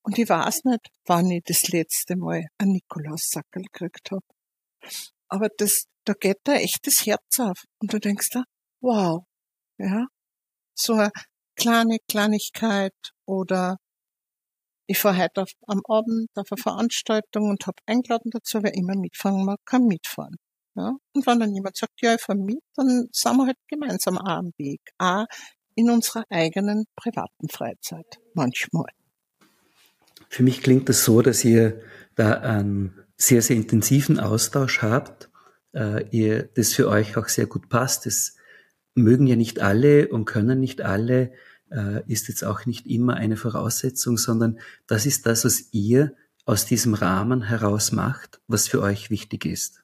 Und 0.02 0.18
ich 0.18 0.28
weiß 0.28 0.64
nicht, 0.64 0.88
wann 1.06 1.30
ich 1.30 1.42
das 1.44 1.68
letzte 1.68 2.16
Mal 2.16 2.46
einen 2.58 2.72
Nikolaussackel 2.72 3.62
gekriegt 3.72 4.10
habe. 4.10 4.24
Aber 5.28 5.48
das, 5.56 5.86
da 6.04 6.12
geht 6.14 6.38
da 6.44 6.54
echt 6.54 6.86
das 6.86 7.06
Herz 7.06 7.40
auf. 7.40 7.58
Und 7.80 7.92
du 7.92 7.98
denkst 7.98 8.28
da, 8.30 8.44
wow, 8.80 9.24
ja, 9.78 10.06
so 10.74 10.94
eine 10.94 11.10
kleine 11.56 11.98
Kleinigkeit 12.08 12.94
oder 13.26 13.76
ich 14.86 14.98
fahre 14.98 15.22
heute 15.22 15.42
auf, 15.42 15.50
am 15.66 15.80
Abend 15.88 16.28
auf 16.34 16.46
eine 16.50 16.62
Veranstaltung 16.62 17.48
und 17.50 17.66
habe 17.66 17.78
eingeladen 17.86 18.30
dazu, 18.30 18.62
wer 18.62 18.74
immer 18.74 18.94
mitfahren 18.96 19.44
mag, 19.44 19.58
kann 19.64 19.86
mitfahren. 19.86 20.36
Ja? 20.76 20.96
Und 21.12 21.26
wenn 21.26 21.40
dann 21.40 21.54
jemand 21.54 21.76
sagt, 21.76 22.00
ja, 22.00 22.14
ich 22.14 22.28
mit, 22.28 22.60
dann 22.76 23.08
sind 23.12 23.36
wir 23.36 23.46
halt 23.46 23.58
gemeinsam 23.68 24.18
auch 24.18 24.28
am 24.28 24.52
Weg. 24.58 24.80
Auch 24.98 25.26
in 25.74 25.90
unserer 25.90 26.24
eigenen 26.30 26.86
privaten 26.96 27.48
Freizeit. 27.48 28.18
Manchmal. 28.34 28.86
Für 30.28 30.42
mich 30.42 30.62
klingt 30.62 30.88
das 30.88 31.04
so, 31.04 31.22
dass 31.22 31.44
ihr 31.44 31.80
da 32.14 32.34
einen 32.34 32.94
sehr, 33.16 33.42
sehr 33.42 33.56
intensiven 33.56 34.18
Austausch 34.18 34.82
habt. 34.82 35.30
Äh, 35.72 36.08
ihr, 36.10 36.48
das 36.54 36.72
für 36.72 36.88
euch 36.88 37.16
auch 37.16 37.28
sehr 37.28 37.46
gut 37.46 37.68
passt. 37.68 38.06
Das 38.06 38.36
mögen 38.94 39.26
ja 39.26 39.36
nicht 39.36 39.60
alle 39.60 40.08
und 40.08 40.24
können 40.24 40.60
nicht 40.60 40.80
alle, 40.82 41.32
äh, 41.70 42.02
ist 42.10 42.28
jetzt 42.28 42.44
auch 42.44 42.66
nicht 42.66 42.86
immer 42.86 43.14
eine 43.14 43.36
Voraussetzung, 43.36 44.16
sondern 44.16 44.58
das 44.86 45.06
ist 45.06 45.26
das, 45.26 45.44
was 45.44 45.72
ihr 45.72 46.14
aus 46.44 46.66
diesem 46.66 46.94
Rahmen 46.94 47.42
heraus 47.42 47.92
macht, 47.92 48.40
was 48.46 48.68
für 48.68 48.82
euch 48.82 49.10
wichtig 49.10 49.46
ist. 49.46 49.83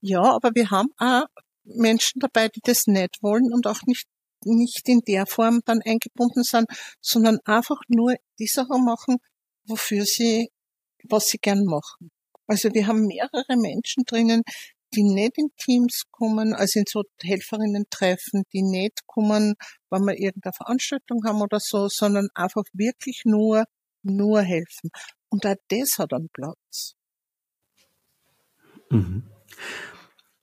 Ja, 0.00 0.22
aber 0.22 0.50
wir 0.54 0.70
haben 0.70 0.88
auch 0.98 1.26
Menschen 1.64 2.20
dabei, 2.20 2.48
die 2.48 2.60
das 2.62 2.86
nicht 2.86 3.22
wollen 3.22 3.52
und 3.52 3.66
auch 3.66 3.82
nicht, 3.86 4.06
nicht 4.44 4.88
in 4.88 5.00
der 5.06 5.26
Form 5.26 5.60
dann 5.64 5.82
eingebunden 5.82 6.42
sind, 6.42 6.66
sondern 7.00 7.38
einfach 7.44 7.80
nur 7.88 8.16
die 8.38 8.46
Sachen 8.46 8.84
machen, 8.84 9.18
wofür 9.66 10.04
sie, 10.04 10.50
was 11.04 11.26
sie 11.26 11.38
gern 11.38 11.64
machen. 11.64 12.10
Also 12.46 12.72
wir 12.72 12.86
haben 12.86 13.06
mehrere 13.06 13.56
Menschen 13.56 14.04
drinnen, 14.04 14.42
die 14.94 15.04
nicht 15.04 15.38
in 15.38 15.50
Teams 15.56 16.02
kommen, 16.10 16.54
also 16.54 16.80
in 16.80 16.84
so 16.86 17.02
Helferinnen-Treffen, 17.22 18.42
die 18.52 18.62
nicht 18.62 19.06
kommen, 19.06 19.54
wenn 19.90 20.02
wir 20.02 20.18
irgendeine 20.18 20.52
Veranstaltung 20.52 21.24
haben 21.24 21.40
oder 21.40 21.60
so, 21.60 21.88
sondern 21.88 22.28
einfach 22.34 22.64
wirklich 22.72 23.22
nur, 23.24 23.64
nur 24.02 24.42
helfen. 24.42 24.90
Und 25.28 25.46
auch 25.46 25.54
das 25.68 25.98
hat 25.98 26.12
einen 26.12 26.28
Platz. 26.28 26.94
Mhm. 28.90 29.31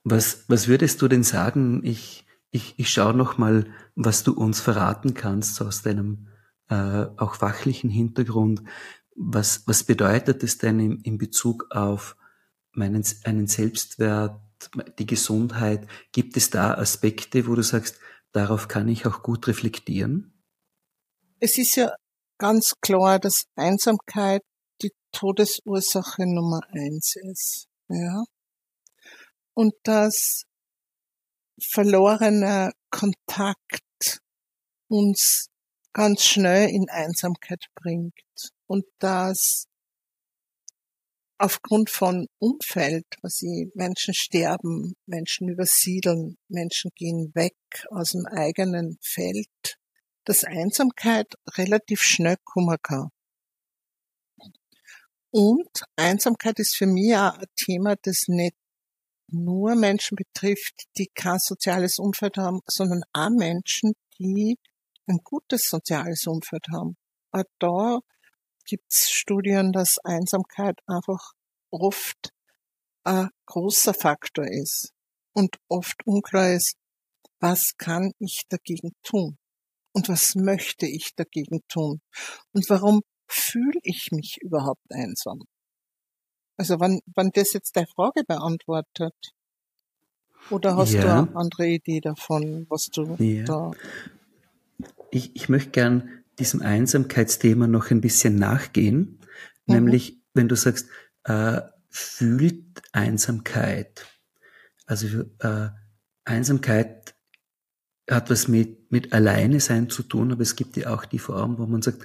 Was, 0.03 0.45
was 0.47 0.67
würdest 0.67 1.01
du 1.01 1.07
denn 1.07 1.23
sagen? 1.23 1.81
Ich, 1.83 2.25
ich, 2.51 2.73
ich 2.77 2.89
schaue 2.89 3.13
noch 3.13 3.38
mal, 3.38 3.67
was 3.95 4.23
du 4.23 4.33
uns 4.33 4.59
verraten 4.59 5.13
kannst 5.13 5.61
aus 5.61 5.81
deinem 5.81 6.27
äh, 6.69 7.05
auch 7.17 7.35
fachlichen 7.35 7.89
Hintergrund. 7.89 8.63
Was, 9.15 9.67
was 9.67 9.83
bedeutet 9.83 10.43
es 10.43 10.57
denn 10.57 10.79
in, 10.79 11.01
in 11.01 11.17
Bezug 11.17 11.67
auf 11.71 12.15
meinen, 12.71 13.03
einen 13.23 13.47
Selbstwert, 13.47 14.39
die 14.97 15.05
Gesundheit? 15.05 15.88
Gibt 16.11 16.38
es 16.38 16.49
da 16.49 16.73
Aspekte, 16.73 17.47
wo 17.47 17.55
du 17.55 17.61
sagst, 17.61 17.99
darauf 18.31 18.67
kann 18.67 18.88
ich 18.88 19.05
auch 19.05 19.21
gut 19.21 19.47
reflektieren? 19.47 20.33
Es 21.39 21.57
ist 21.57 21.75
ja 21.75 21.93
ganz 22.38 22.73
klar, 22.81 23.19
dass 23.19 23.43
Einsamkeit 23.55 24.41
die 24.81 24.91
Todesursache 25.11 26.25
Nummer 26.25 26.61
eins 26.71 27.15
ist. 27.15 27.67
Ja 27.89 28.23
und 29.60 29.74
dass 29.84 30.46
verlorener 31.62 32.72
Kontakt 32.89 34.22
uns 34.88 35.50
ganz 35.92 36.24
schnell 36.24 36.70
in 36.70 36.89
Einsamkeit 36.89 37.66
bringt 37.75 38.13
und 38.68 38.86
dass 39.00 39.68
aufgrund 41.38 41.89
von 41.89 42.28
Umfeld, 42.39 43.04
was 43.22 43.36
sie 43.36 43.70
Menschen 43.75 44.13
sterben, 44.13 44.96
Menschen 45.06 45.50
übersiedeln, 45.50 46.38
Menschen 46.48 46.92
gehen 46.96 47.36
weg 47.36 47.58
aus 47.89 48.12
dem 48.12 48.28
eigenen 48.28 48.98
Feld, 49.01 49.78
dass 50.24 50.46
Einsamkeit 50.46 51.34
relativ 51.58 52.01
schnell 52.01 52.38
kommen 52.46 52.78
kann. 52.82 53.10
Und 55.32 55.84
Einsamkeit 55.98 56.60
ist 56.60 56.78
für 56.78 56.88
mich 56.88 57.13
auch 57.13 57.38
ein 57.38 57.46
Thema, 57.58 57.98
das 58.01 58.30
nicht 58.30 58.56
nur 59.31 59.75
Menschen 59.75 60.15
betrifft, 60.15 60.86
die 60.98 61.07
kein 61.13 61.39
soziales 61.39 62.00
Umfeld 62.00 62.38
haben, 62.38 62.59
sondern 62.67 63.03
auch 63.13 63.29
Menschen, 63.29 63.93
die 64.19 64.57
ein 65.07 65.19
gutes 65.24 65.69
soziales 65.69 66.27
Umfeld 66.27 66.65
haben. 66.71 66.98
Auch 67.31 67.43
da 67.59 68.00
gibt 68.65 68.86
es 68.91 69.09
Studien, 69.09 69.71
dass 69.71 69.98
Einsamkeit 70.03 70.77
einfach 70.88 71.33
oft 71.71 72.31
ein 73.03 73.29
großer 73.45 73.93
Faktor 73.93 74.45
ist 74.48 74.91
und 75.33 75.55
oft 75.67 76.05
unklar 76.05 76.53
ist, 76.53 76.75
was 77.39 77.74
kann 77.77 78.12
ich 78.19 78.43
dagegen 78.50 78.91
tun 79.03 79.38
und 79.93 80.09
was 80.09 80.36
möchte 80.36 80.86
ich 80.86 81.15
dagegen 81.15 81.62
tun 81.69 82.01
und 82.53 82.69
warum 82.69 83.01
fühle 83.27 83.79
ich 83.83 84.09
mich 84.12 84.38
überhaupt 84.41 84.86
einsam? 84.91 85.43
Also 86.60 86.82
wann, 86.82 87.00
wann 87.16 87.32
das 87.34 87.54
jetzt 87.54 87.78
deine 87.78 87.88
Frage 87.88 88.25
beantwortet? 88.25 89.16
Oder 90.50 90.75
hast 90.75 90.92
ja. 90.92 91.01
du 91.01 91.10
eine 91.10 91.36
andere 91.38 91.68
Idee 91.68 92.01
davon, 92.01 92.66
was 92.70 92.88
du 92.88 93.16
ja. 93.18 93.46
da... 93.46 93.72
Ich, 95.10 95.34
ich 95.38 95.48
möchte 95.48 95.70
gern 95.70 96.10
diesem 96.38 96.62
Einsamkeitsthema 96.62 97.68
noch 97.68 97.92
ein 97.92 98.01
bisschen 98.01 98.36
nachgehen. 98.36 99.22
Mhm. 99.68 99.74
Nämlich, 99.74 100.18
wenn 100.34 100.50
du 100.50 100.56
sagst, 100.56 100.89
äh, 101.24 101.62
fühlt 101.88 102.82
Einsamkeit. 102.92 104.06
Also 104.86 105.22
äh, 105.39 105.70
Einsamkeit 106.25 107.16
hat 108.10 108.30
was 108.30 108.50
mit, 108.50 108.92
mit 108.92 109.13
Alleine 109.13 109.62
sein 109.62 109.89
zu 109.89 110.04
tun, 110.04 110.34
aber 110.34 110.42
es 110.42 110.58
gibt 110.58 110.75
ja 110.75 110.94
auch 110.94 111.06
die 111.06 111.20
Form, 111.20 111.58
wo 111.58 111.66
man 111.68 111.82
sagt, 111.82 112.04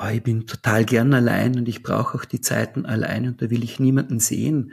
boah, 0.00 0.10
ich 0.10 0.22
bin 0.22 0.46
total 0.46 0.86
gern 0.86 1.12
allein 1.12 1.58
und 1.58 1.68
ich 1.68 1.82
brauche 1.82 2.16
auch 2.16 2.24
die 2.24 2.40
Zeiten 2.40 2.86
allein 2.86 3.26
und 3.26 3.42
da 3.42 3.50
will 3.50 3.62
ich 3.62 3.78
niemanden 3.78 4.18
sehen. 4.18 4.72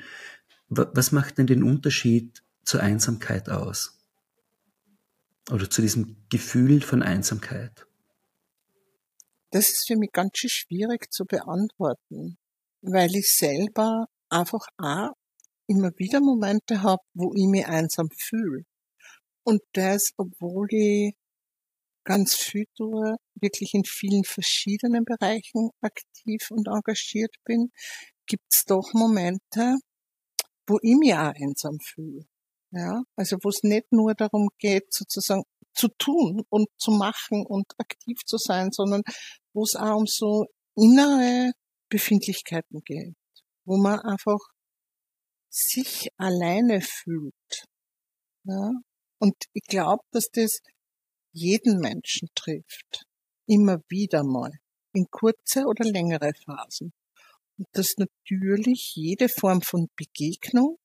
Was 0.69 1.11
macht 1.11 1.37
denn 1.37 1.47
den 1.47 1.63
Unterschied 1.63 2.43
zur 2.63 2.81
Einsamkeit 2.81 3.49
aus? 3.49 3.99
Oder 5.51 5.69
zu 5.69 5.81
diesem 5.81 6.15
Gefühl 6.29 6.81
von 6.81 7.03
Einsamkeit? 7.03 7.85
Das 9.51 9.69
ist 9.69 9.87
für 9.87 9.97
mich 9.97 10.11
ganz 10.13 10.37
schön 10.37 10.49
schwierig 10.49 11.11
zu 11.11 11.25
beantworten, 11.25 12.37
weil 12.81 13.13
ich 13.15 13.33
selber 13.33 14.07
einfach 14.29 14.65
auch 14.77 15.11
immer 15.67 15.91
wieder 15.97 16.21
Momente 16.21 16.83
habe, 16.83 17.01
wo 17.13 17.33
ich 17.35 17.47
mich 17.47 17.65
einsam 17.65 18.09
fühle. 18.17 18.63
Und 19.43 19.61
das, 19.73 20.11
obwohl 20.17 20.67
ich 20.71 21.15
ganz 22.07 22.37
tue, 22.75 23.17
wirklich 23.35 23.73
in 23.73 23.83
vielen 23.83 24.23
verschiedenen 24.23 25.03
Bereichen 25.03 25.71
aktiv 25.81 26.47
und 26.51 26.67
engagiert 26.67 27.35
bin, 27.43 27.71
gibt's 28.25 28.63
doch 28.65 28.93
Momente, 28.93 29.75
wo 30.67 30.79
ich 30.81 30.95
mich 30.95 31.13
auch 31.13 31.33
einsam 31.35 31.77
fühle. 31.83 32.25
Ja, 32.71 33.03
also 33.15 33.37
wo 33.43 33.49
es 33.49 33.63
nicht 33.63 33.91
nur 33.91 34.13
darum 34.13 34.49
geht, 34.57 34.93
sozusagen 34.93 35.43
zu 35.73 35.89
tun 35.97 36.43
und 36.49 36.67
zu 36.77 36.91
machen 36.91 37.45
und 37.45 37.65
aktiv 37.77 38.17
zu 38.25 38.37
sein, 38.37 38.71
sondern 38.71 39.03
wo 39.53 39.63
es 39.63 39.75
auch 39.75 39.97
um 39.97 40.07
so 40.07 40.45
innere 40.75 41.51
Befindlichkeiten 41.89 42.81
geht, 42.85 43.15
wo 43.65 43.77
man 43.77 43.99
einfach 43.99 44.39
sich 45.49 46.09
alleine 46.17 46.81
fühlt. 46.81 47.65
Ja, 48.45 48.71
und 49.19 49.35
ich 49.53 49.63
glaube, 49.63 50.03
dass 50.11 50.29
das 50.31 50.59
jeden 51.37 51.79
Menschen 51.79 52.29
trifft. 52.35 53.05
Immer 53.45 53.79
wieder 53.87 54.23
mal. 54.23 54.51
In 54.93 55.05
kurze 55.09 55.65
oder 55.65 55.85
längere 55.85 56.31
Phasen. 56.45 56.93
Und 57.57 57.67
dass 57.73 57.95
natürlich 57.97 58.93
jede 58.95 59.29
Form 59.29 59.61
von 59.61 59.89
Begegnung 59.95 60.77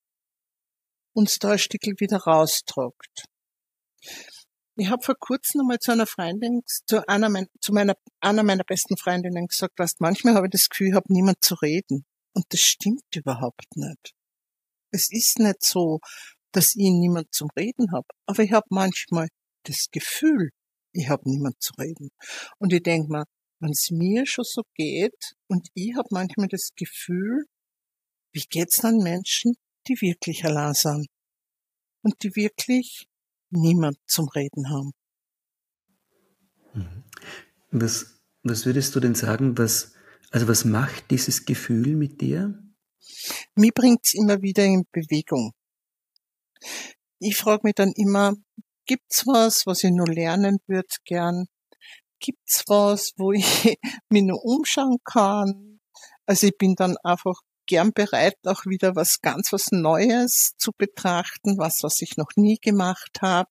uns 1.14 1.38
da 1.38 1.52
ein 1.52 1.58
Stück 1.58 1.82
wieder 2.00 2.18
raustragt. 2.18 3.24
Ich 4.76 4.88
habe 4.88 5.02
vor 5.02 5.16
kurzem 5.18 5.62
einmal 5.62 5.78
zu 5.78 5.92
einer 5.92 6.06
Freundin, 6.06 6.62
zu 6.66 7.06
einer, 7.06 7.46
zu 7.60 7.72
meiner, 7.72 7.94
einer 8.20 8.42
meiner 8.42 8.64
besten 8.64 8.96
Freundinnen 8.96 9.46
gesagt, 9.46 9.78
dass 9.78 10.00
manchmal 10.00 10.34
habe 10.34 10.46
ich 10.46 10.52
das 10.52 10.68
Gefühl, 10.68 10.88
ich 10.88 10.94
habe 10.94 11.12
niemand 11.12 11.42
zu 11.42 11.54
reden. 11.56 12.04
Und 12.34 12.46
das 12.48 12.60
stimmt 12.60 13.04
überhaupt 13.14 13.76
nicht. 13.76 14.14
Es 14.90 15.10
ist 15.10 15.38
nicht 15.38 15.62
so, 15.62 16.00
dass 16.52 16.74
ich 16.74 16.90
niemand 16.90 17.34
zum 17.34 17.48
Reden 17.56 17.92
habe. 17.92 18.06
Aber 18.26 18.42
ich 18.42 18.52
habe 18.52 18.66
manchmal 18.70 19.28
das 19.64 19.88
Gefühl, 19.90 20.50
ich 20.92 21.08
habe 21.08 21.28
niemand 21.28 21.60
zu 21.62 21.72
reden. 21.78 22.10
Und 22.58 22.72
ich 22.72 22.82
denke 22.82 23.12
mir, 23.12 23.24
wenn 23.60 23.70
es 23.70 23.90
mir 23.90 24.26
schon 24.26 24.44
so 24.44 24.62
geht 24.74 25.34
und 25.48 25.68
ich 25.74 25.94
habe 25.96 26.08
manchmal 26.10 26.48
das 26.48 26.70
Gefühl, 26.76 27.44
wie 28.32 28.44
geht's 28.48 28.80
dann 28.80 28.98
Menschen, 28.98 29.54
die 29.86 30.00
wirklich 30.00 30.44
allein 30.44 30.74
sind 30.74 31.06
und 32.02 32.22
die 32.22 32.34
wirklich 32.34 33.06
niemand 33.50 33.98
zum 34.06 34.28
Reden 34.28 34.70
haben. 34.70 34.92
Mhm. 36.74 37.04
Was, 37.70 38.22
was 38.42 38.66
würdest 38.66 38.94
du 38.94 39.00
denn 39.00 39.14
sagen, 39.14 39.56
was, 39.58 39.94
also 40.30 40.48
was 40.48 40.64
macht 40.64 41.10
dieses 41.10 41.44
Gefühl 41.44 41.96
mit 41.96 42.20
dir? 42.20 42.58
Mir 43.54 43.72
bringt's 43.72 44.14
immer 44.14 44.42
wieder 44.42 44.64
in 44.64 44.84
Bewegung. 44.90 45.52
Ich 47.18 47.36
frage 47.36 47.62
mich 47.64 47.74
dann 47.74 47.92
immer, 47.92 48.34
gibt's 48.86 49.26
was, 49.26 49.66
was 49.66 49.84
ich 49.84 49.90
nur 49.90 50.08
lernen 50.08 50.58
würde 50.66 50.96
gern? 51.04 51.46
Gibt's 52.20 52.64
was, 52.68 53.12
wo 53.16 53.32
ich 53.32 53.44
mich 54.10 54.22
nur 54.22 54.44
umschauen 54.44 54.98
kann? 55.04 55.80
Also 56.26 56.46
ich 56.46 56.56
bin 56.56 56.74
dann 56.76 56.96
einfach 57.02 57.40
gern 57.66 57.92
bereit, 57.92 58.36
auch 58.44 58.66
wieder 58.66 58.94
was 58.96 59.20
ganz 59.20 59.52
was 59.52 59.70
Neues 59.70 60.52
zu 60.58 60.72
betrachten, 60.76 61.58
was, 61.58 61.78
was 61.82 62.00
ich 62.00 62.16
noch 62.16 62.30
nie 62.36 62.58
gemacht 62.60 63.18
habe. 63.20 63.50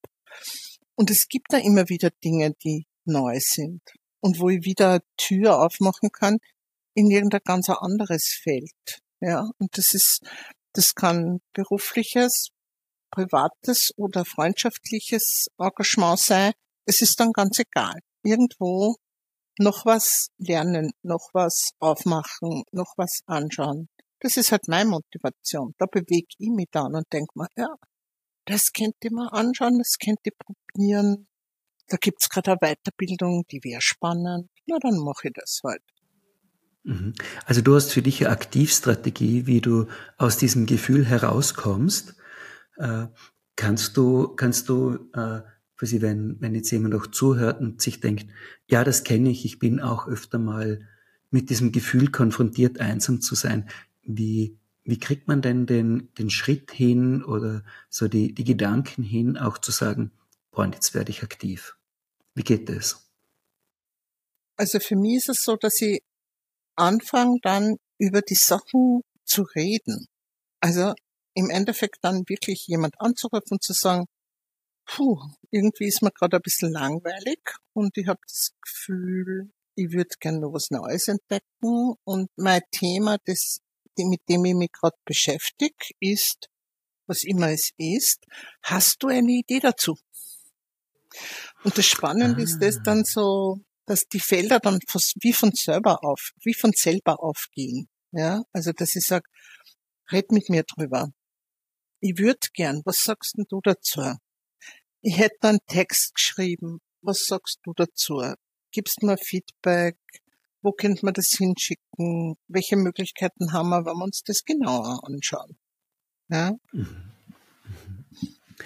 Und 0.94 1.10
es 1.10 1.28
gibt 1.28 1.52
da 1.52 1.58
immer 1.58 1.88
wieder 1.88 2.10
Dinge, 2.24 2.52
die 2.62 2.86
neu 3.04 3.38
sind 3.40 3.82
und 4.20 4.38
wo 4.38 4.48
ich 4.48 4.64
wieder 4.64 5.00
Tür 5.16 5.60
aufmachen 5.60 6.10
kann 6.12 6.38
in 6.94 7.10
irgendein 7.10 7.40
ganz 7.44 7.68
anderes 7.68 8.38
Feld. 8.42 9.00
Ja, 9.20 9.50
und 9.58 9.76
das 9.78 9.94
ist, 9.94 10.20
das 10.72 10.94
kann 10.94 11.40
berufliches, 11.52 12.48
privates 13.12 13.92
oder 13.96 14.24
freundschaftliches 14.24 15.46
Engagement 15.58 16.18
sein. 16.18 16.52
Es 16.84 17.00
ist 17.00 17.20
dann 17.20 17.32
ganz 17.32 17.60
egal. 17.60 17.94
Irgendwo 18.24 18.96
noch 19.58 19.86
was 19.86 20.28
lernen, 20.38 20.90
noch 21.02 21.28
was 21.32 21.70
aufmachen, 21.78 22.64
noch 22.72 22.94
was 22.96 23.20
anschauen. 23.26 23.88
Das 24.20 24.36
ist 24.36 24.50
halt 24.50 24.66
meine 24.68 24.90
Motivation. 24.90 25.74
Da 25.78 25.86
bewege 25.86 26.26
ich 26.38 26.50
mich 26.50 26.68
dann 26.72 26.94
und 26.94 27.12
denke 27.12 27.32
mir, 27.34 27.48
ja, 27.56 27.74
das 28.46 28.72
könnt 28.72 28.96
ihr 29.02 29.12
mal 29.12 29.28
anschauen, 29.28 29.78
das 29.78 29.96
könnt 30.02 30.20
ihr 30.24 30.32
probieren. 30.38 31.28
Da 31.88 31.96
gibt's 31.96 32.28
gerade 32.28 32.52
eine 32.52 32.74
Weiterbildung, 32.74 33.44
die 33.50 33.62
wäre 33.62 33.82
spannend. 33.82 34.48
Na, 34.66 34.78
dann 34.80 34.96
mache 34.98 35.28
ich 35.28 35.34
das 35.34 35.60
halt. 35.64 35.82
Mhm. 36.84 37.14
Also 37.44 37.60
du 37.60 37.74
hast 37.74 37.92
für 37.92 38.02
dich 38.02 38.24
eine 38.24 38.32
Aktivstrategie, 38.32 39.46
wie 39.46 39.60
du 39.60 39.86
aus 40.16 40.38
diesem 40.38 40.66
Gefühl 40.66 41.04
herauskommst. 41.04 42.14
Äh, 42.76 43.06
kannst 43.56 43.96
du, 43.96 44.28
kannst 44.28 44.68
du, 44.68 45.10
äh, 45.14 45.42
Sie, 45.84 46.00
wenn, 46.00 46.40
wenn 46.40 46.54
jetzt 46.54 46.70
jemand 46.70 46.94
auch 46.94 47.08
zuhört 47.08 47.60
und 47.60 47.82
sich 47.82 48.00
denkt, 48.00 48.26
ja, 48.68 48.84
das 48.84 49.02
kenne 49.02 49.30
ich, 49.30 49.44
ich 49.44 49.58
bin 49.58 49.80
auch 49.80 50.06
öfter 50.06 50.38
mal 50.38 50.88
mit 51.30 51.50
diesem 51.50 51.72
Gefühl 51.72 52.10
konfrontiert, 52.10 52.78
einsam 52.78 53.20
zu 53.20 53.34
sein. 53.34 53.68
Wie, 54.02 54.58
wie 54.84 54.98
kriegt 54.98 55.28
man 55.28 55.42
denn 55.42 55.66
den, 55.66 56.12
den 56.18 56.30
Schritt 56.30 56.70
hin 56.70 57.24
oder 57.24 57.64
so 57.88 58.06
die, 58.06 58.34
die 58.34 58.44
Gedanken 58.44 59.02
hin, 59.02 59.36
auch 59.36 59.58
zu 59.58 59.72
sagen, 59.72 60.12
boah, 60.50 60.66
jetzt 60.66 60.94
werde 60.94 61.10
ich 61.10 61.22
aktiv? 61.22 61.76
Wie 62.34 62.44
geht 62.44 62.68
das? 62.68 63.10
Also 64.56 64.78
für 64.78 64.96
mich 64.96 65.16
ist 65.16 65.30
es 65.30 65.42
so, 65.42 65.56
dass 65.56 65.80
ich 65.80 66.02
anfange 66.76 67.38
dann 67.42 67.76
über 67.98 68.20
die 68.20 68.34
Sachen 68.34 69.02
zu 69.24 69.42
reden. 69.42 70.06
Also 70.60 70.94
im 71.34 71.50
Endeffekt 71.50 71.98
dann 72.02 72.24
wirklich 72.28 72.66
jemand 72.66 72.94
anzurufen 72.98 73.52
und 73.52 73.62
zu 73.62 73.72
sagen, 73.72 74.06
puh, 74.86 75.18
irgendwie 75.50 75.86
ist 75.86 76.02
mir 76.02 76.10
gerade 76.10 76.36
ein 76.36 76.42
bisschen 76.42 76.72
langweilig 76.72 77.40
und 77.72 77.96
ich 77.96 78.06
habe 78.06 78.20
das 78.26 78.50
Gefühl, 78.60 79.52
ich 79.74 79.92
würde 79.92 80.14
gerne 80.20 80.40
noch 80.40 80.52
was 80.52 80.70
Neues 80.70 81.08
entdecken 81.08 81.94
und 82.04 82.30
mein 82.36 82.60
Thema, 82.70 83.16
das, 83.24 83.58
mit 83.96 84.20
dem 84.28 84.44
ich 84.44 84.54
mich 84.54 84.72
gerade 84.72 84.96
beschäftige, 85.04 85.74
ist, 86.00 86.48
was 87.06 87.24
immer 87.24 87.50
es 87.50 87.70
ist, 87.78 88.24
hast 88.62 88.96
du 89.00 89.08
eine 89.08 89.32
Idee 89.32 89.60
dazu? 89.60 89.96
Und 91.64 91.76
das 91.76 91.86
Spannende 91.86 92.40
ah. 92.40 92.44
ist 92.44 92.58
das 92.60 92.78
dann 92.82 93.04
so, 93.04 93.58
dass 93.86 94.04
die 94.08 94.20
Felder 94.20 94.60
dann 94.60 94.78
wie 95.20 95.32
von 95.32 95.52
selber 95.52 96.04
auf, 96.04 96.30
wie 96.42 96.54
von 96.54 96.72
selber 96.74 97.22
aufgehen. 97.22 97.88
Ja, 98.12 98.42
also 98.52 98.72
dass 98.72 98.94
ich 98.94 99.04
sage, 99.04 99.24
red 100.10 100.30
mit 100.32 100.48
mir 100.48 100.64
drüber 100.64 101.08
ich 102.02 102.18
würde 102.18 102.48
gern, 102.52 102.82
was 102.84 103.02
sagst 103.04 103.38
denn 103.38 103.46
du 103.48 103.60
dazu? 103.62 104.02
Ich 105.02 105.18
hätte 105.18 105.48
einen 105.48 105.60
Text 105.68 106.14
geschrieben, 106.14 106.80
was 107.00 107.24
sagst 107.26 107.60
du 107.64 107.72
dazu? 107.74 108.22
gibst 108.72 109.02
mir 109.02 109.16
Feedback, 109.18 109.96
wo 110.62 110.72
könnte 110.72 111.04
man 111.04 111.14
das 111.14 111.30
hinschicken, 111.36 112.36
welche 112.48 112.76
Möglichkeiten 112.76 113.52
haben 113.52 113.68
wir, 113.68 113.84
wenn 113.84 113.96
wir 113.96 114.04
uns 114.04 114.22
das 114.24 114.44
genauer 114.44 115.00
anschauen. 115.04 115.56
Ja? 116.28 116.54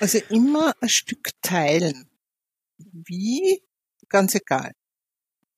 Also 0.00 0.18
immer 0.30 0.72
ein 0.80 0.88
Stück 0.88 1.30
teilen. 1.42 2.08
Wie? 2.78 3.62
Ganz 4.08 4.34
egal. 4.34 4.72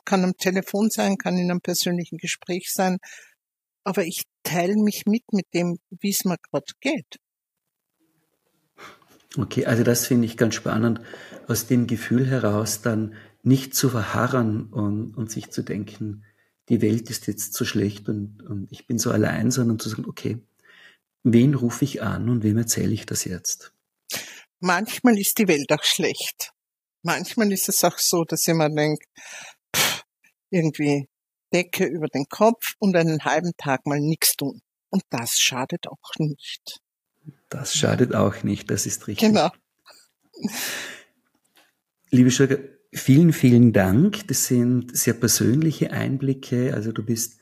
Kann 0.04 0.24
am 0.24 0.36
Telefon 0.36 0.90
sein, 0.90 1.18
kann 1.18 1.36
in 1.36 1.50
einem 1.50 1.60
persönlichen 1.60 2.18
Gespräch 2.18 2.72
sein, 2.72 2.98
aber 3.84 4.04
ich 4.04 4.22
teile 4.42 4.76
mich 4.76 5.04
mit 5.06 5.24
mit 5.32 5.46
dem, 5.52 5.78
wie 5.90 6.10
es 6.10 6.24
mir 6.24 6.38
gerade 6.38 6.72
geht. 6.80 7.18
Okay, 9.36 9.66
also 9.66 9.82
das 9.82 10.06
finde 10.06 10.26
ich 10.26 10.36
ganz 10.36 10.54
spannend, 10.54 11.00
aus 11.46 11.66
dem 11.66 11.86
Gefühl 11.86 12.26
heraus 12.26 12.80
dann 12.80 13.14
nicht 13.42 13.74
zu 13.74 13.90
verharren 13.90 14.72
und, 14.72 15.14
und 15.16 15.30
sich 15.30 15.50
zu 15.50 15.62
denken, 15.62 16.24
die 16.68 16.82
Welt 16.82 17.10
ist 17.10 17.26
jetzt 17.26 17.54
so 17.54 17.64
schlecht 17.64 18.08
und, 18.08 18.42
und 18.42 18.70
ich 18.70 18.86
bin 18.86 18.98
so 18.98 19.10
allein, 19.10 19.50
sondern 19.50 19.78
zu 19.78 19.88
sagen, 19.88 20.06
okay, 20.06 20.38
wen 21.22 21.54
rufe 21.54 21.84
ich 21.84 22.02
an 22.02 22.28
und 22.28 22.42
wem 22.42 22.58
erzähle 22.58 22.92
ich 22.92 23.06
das 23.06 23.24
jetzt? 23.24 23.72
Manchmal 24.60 25.18
ist 25.18 25.38
die 25.38 25.48
Welt 25.48 25.70
auch 25.70 25.84
schlecht. 25.84 26.52
Manchmal 27.02 27.52
ist 27.52 27.68
es 27.68 27.84
auch 27.84 27.98
so, 27.98 28.24
dass 28.24 28.46
jemand 28.46 28.76
denkt, 28.76 29.04
pff, 29.74 30.02
irgendwie 30.50 31.08
Decke 31.52 31.86
über 31.86 32.08
den 32.08 32.26
Kopf 32.28 32.74
und 32.78 32.96
einen 32.96 33.24
halben 33.24 33.52
Tag 33.56 33.86
mal 33.86 34.00
nichts 34.00 34.34
tun. 34.36 34.60
Und 34.90 35.02
das 35.10 35.38
schadet 35.38 35.86
auch 35.86 36.12
nicht. 36.18 36.80
Das 37.48 37.74
schadet 37.74 38.14
auch 38.14 38.42
nicht, 38.42 38.70
das 38.70 38.87
ist 38.87 39.06
richtig. 39.06 39.28
Genau. 39.28 39.50
Liebe 42.11 42.30
Schurger, 42.30 42.58
vielen, 42.92 43.32
vielen 43.32 43.72
Dank. 43.72 44.26
Das 44.28 44.46
sind 44.46 44.96
sehr 44.96 45.14
persönliche 45.14 45.92
Einblicke. 45.92 46.74
Also 46.74 46.92
du 46.92 47.02
bist 47.02 47.38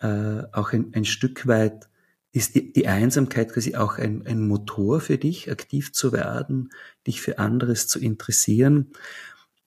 äh, 0.00 0.42
auch 0.52 0.72
ein, 0.72 0.92
ein 0.94 1.04
Stück 1.04 1.46
weit, 1.46 1.88
ist 2.32 2.56
die, 2.56 2.72
die 2.72 2.88
Einsamkeit 2.88 3.52
quasi 3.52 3.76
auch 3.76 3.98
ein, 3.98 4.26
ein 4.26 4.46
Motor 4.46 5.00
für 5.00 5.18
dich, 5.18 5.50
aktiv 5.50 5.92
zu 5.92 6.12
werden, 6.12 6.70
dich 7.06 7.20
für 7.20 7.38
anderes 7.38 7.86
zu 7.86 8.00
interessieren. 8.00 8.90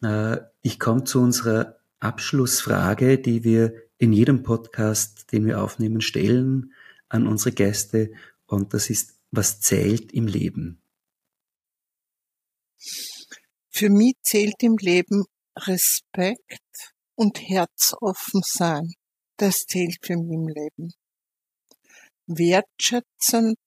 Äh, 0.02 0.38
ich 0.62 0.80
komme 0.80 1.06
zu 1.06 1.22
unserer 1.22 1.78
Abschlussfrage, 2.00 3.18
die 3.18 3.44
wir 3.44 3.74
in 3.98 4.14
jedem 4.14 4.44
Podcast, 4.44 5.32
den 5.32 5.46
wir 5.46 5.62
aufnehmen, 5.62 6.02
stellen 6.02 6.74
an 7.10 7.26
unsere 7.26 7.54
Gäste. 7.54 8.12
Und 8.46 8.74
das 8.74 8.90
ist 8.90 9.17
was 9.38 9.62
zählt 9.62 10.12
im 10.12 10.28
Leben? 10.28 10.82
Für 13.70 13.90
mich 13.90 14.16
zählt 14.24 14.62
im 14.64 14.78
Leben 14.78 15.26
Respekt 15.56 16.94
und 17.16 17.38
herzoffen 17.38 18.42
sein. 18.44 18.94
Das 19.38 19.66
zählt 19.68 19.98
für 20.02 20.18
mich 20.18 20.34
im 20.34 20.48
Leben. 20.48 20.92
Wertschätzend 22.26 23.60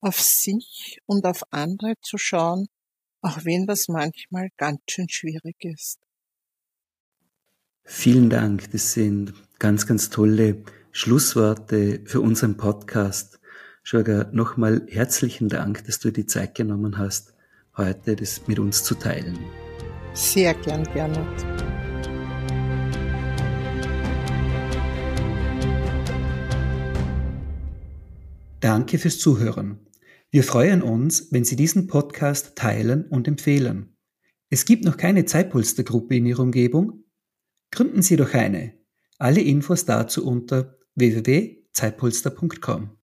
auf 0.00 0.20
sich 0.20 0.98
und 1.06 1.24
auf 1.24 1.42
andere 1.50 1.94
zu 2.02 2.18
schauen, 2.18 2.66
auch 3.20 3.44
wenn 3.44 3.66
das 3.66 3.86
manchmal 3.88 4.48
ganz 4.56 4.80
schön 4.90 5.08
schwierig 5.08 5.56
ist. 5.60 5.98
Vielen 7.84 8.30
Dank. 8.30 8.70
Das 8.72 8.92
sind 8.92 9.32
ganz, 9.58 9.86
ganz 9.86 10.10
tolle 10.10 10.64
Schlussworte 10.90 12.02
für 12.04 12.20
unseren 12.20 12.56
Podcast. 12.56 13.37
Schwager, 13.90 14.28
nochmal 14.32 14.86
herzlichen 14.90 15.48
Dank, 15.48 15.82
dass 15.86 15.98
du 15.98 16.10
die 16.10 16.26
Zeit 16.26 16.54
genommen 16.54 16.98
hast, 16.98 17.32
heute 17.74 18.16
das 18.16 18.46
mit 18.46 18.58
uns 18.58 18.84
zu 18.84 18.94
teilen. 18.94 19.38
Sehr 20.12 20.52
gern, 20.52 20.84
Gernot. 20.92 21.26
Danke 28.60 28.98
fürs 28.98 29.18
Zuhören. 29.18 29.78
Wir 30.30 30.44
freuen 30.44 30.82
uns, 30.82 31.32
wenn 31.32 31.46
Sie 31.46 31.56
diesen 31.56 31.86
Podcast 31.86 32.56
teilen 32.56 33.06
und 33.06 33.26
empfehlen. 33.26 33.96
Es 34.50 34.66
gibt 34.66 34.84
noch 34.84 34.98
keine 34.98 35.24
Zeitpolstergruppe 35.24 36.14
in 36.14 36.26
Ihrer 36.26 36.42
Umgebung? 36.42 37.04
Gründen 37.70 38.02
Sie 38.02 38.16
doch 38.16 38.34
eine. 38.34 38.74
Alle 39.16 39.40
Infos 39.40 39.86
dazu 39.86 40.26
unter 40.26 40.76
www.zeitpolster.com. 40.94 42.90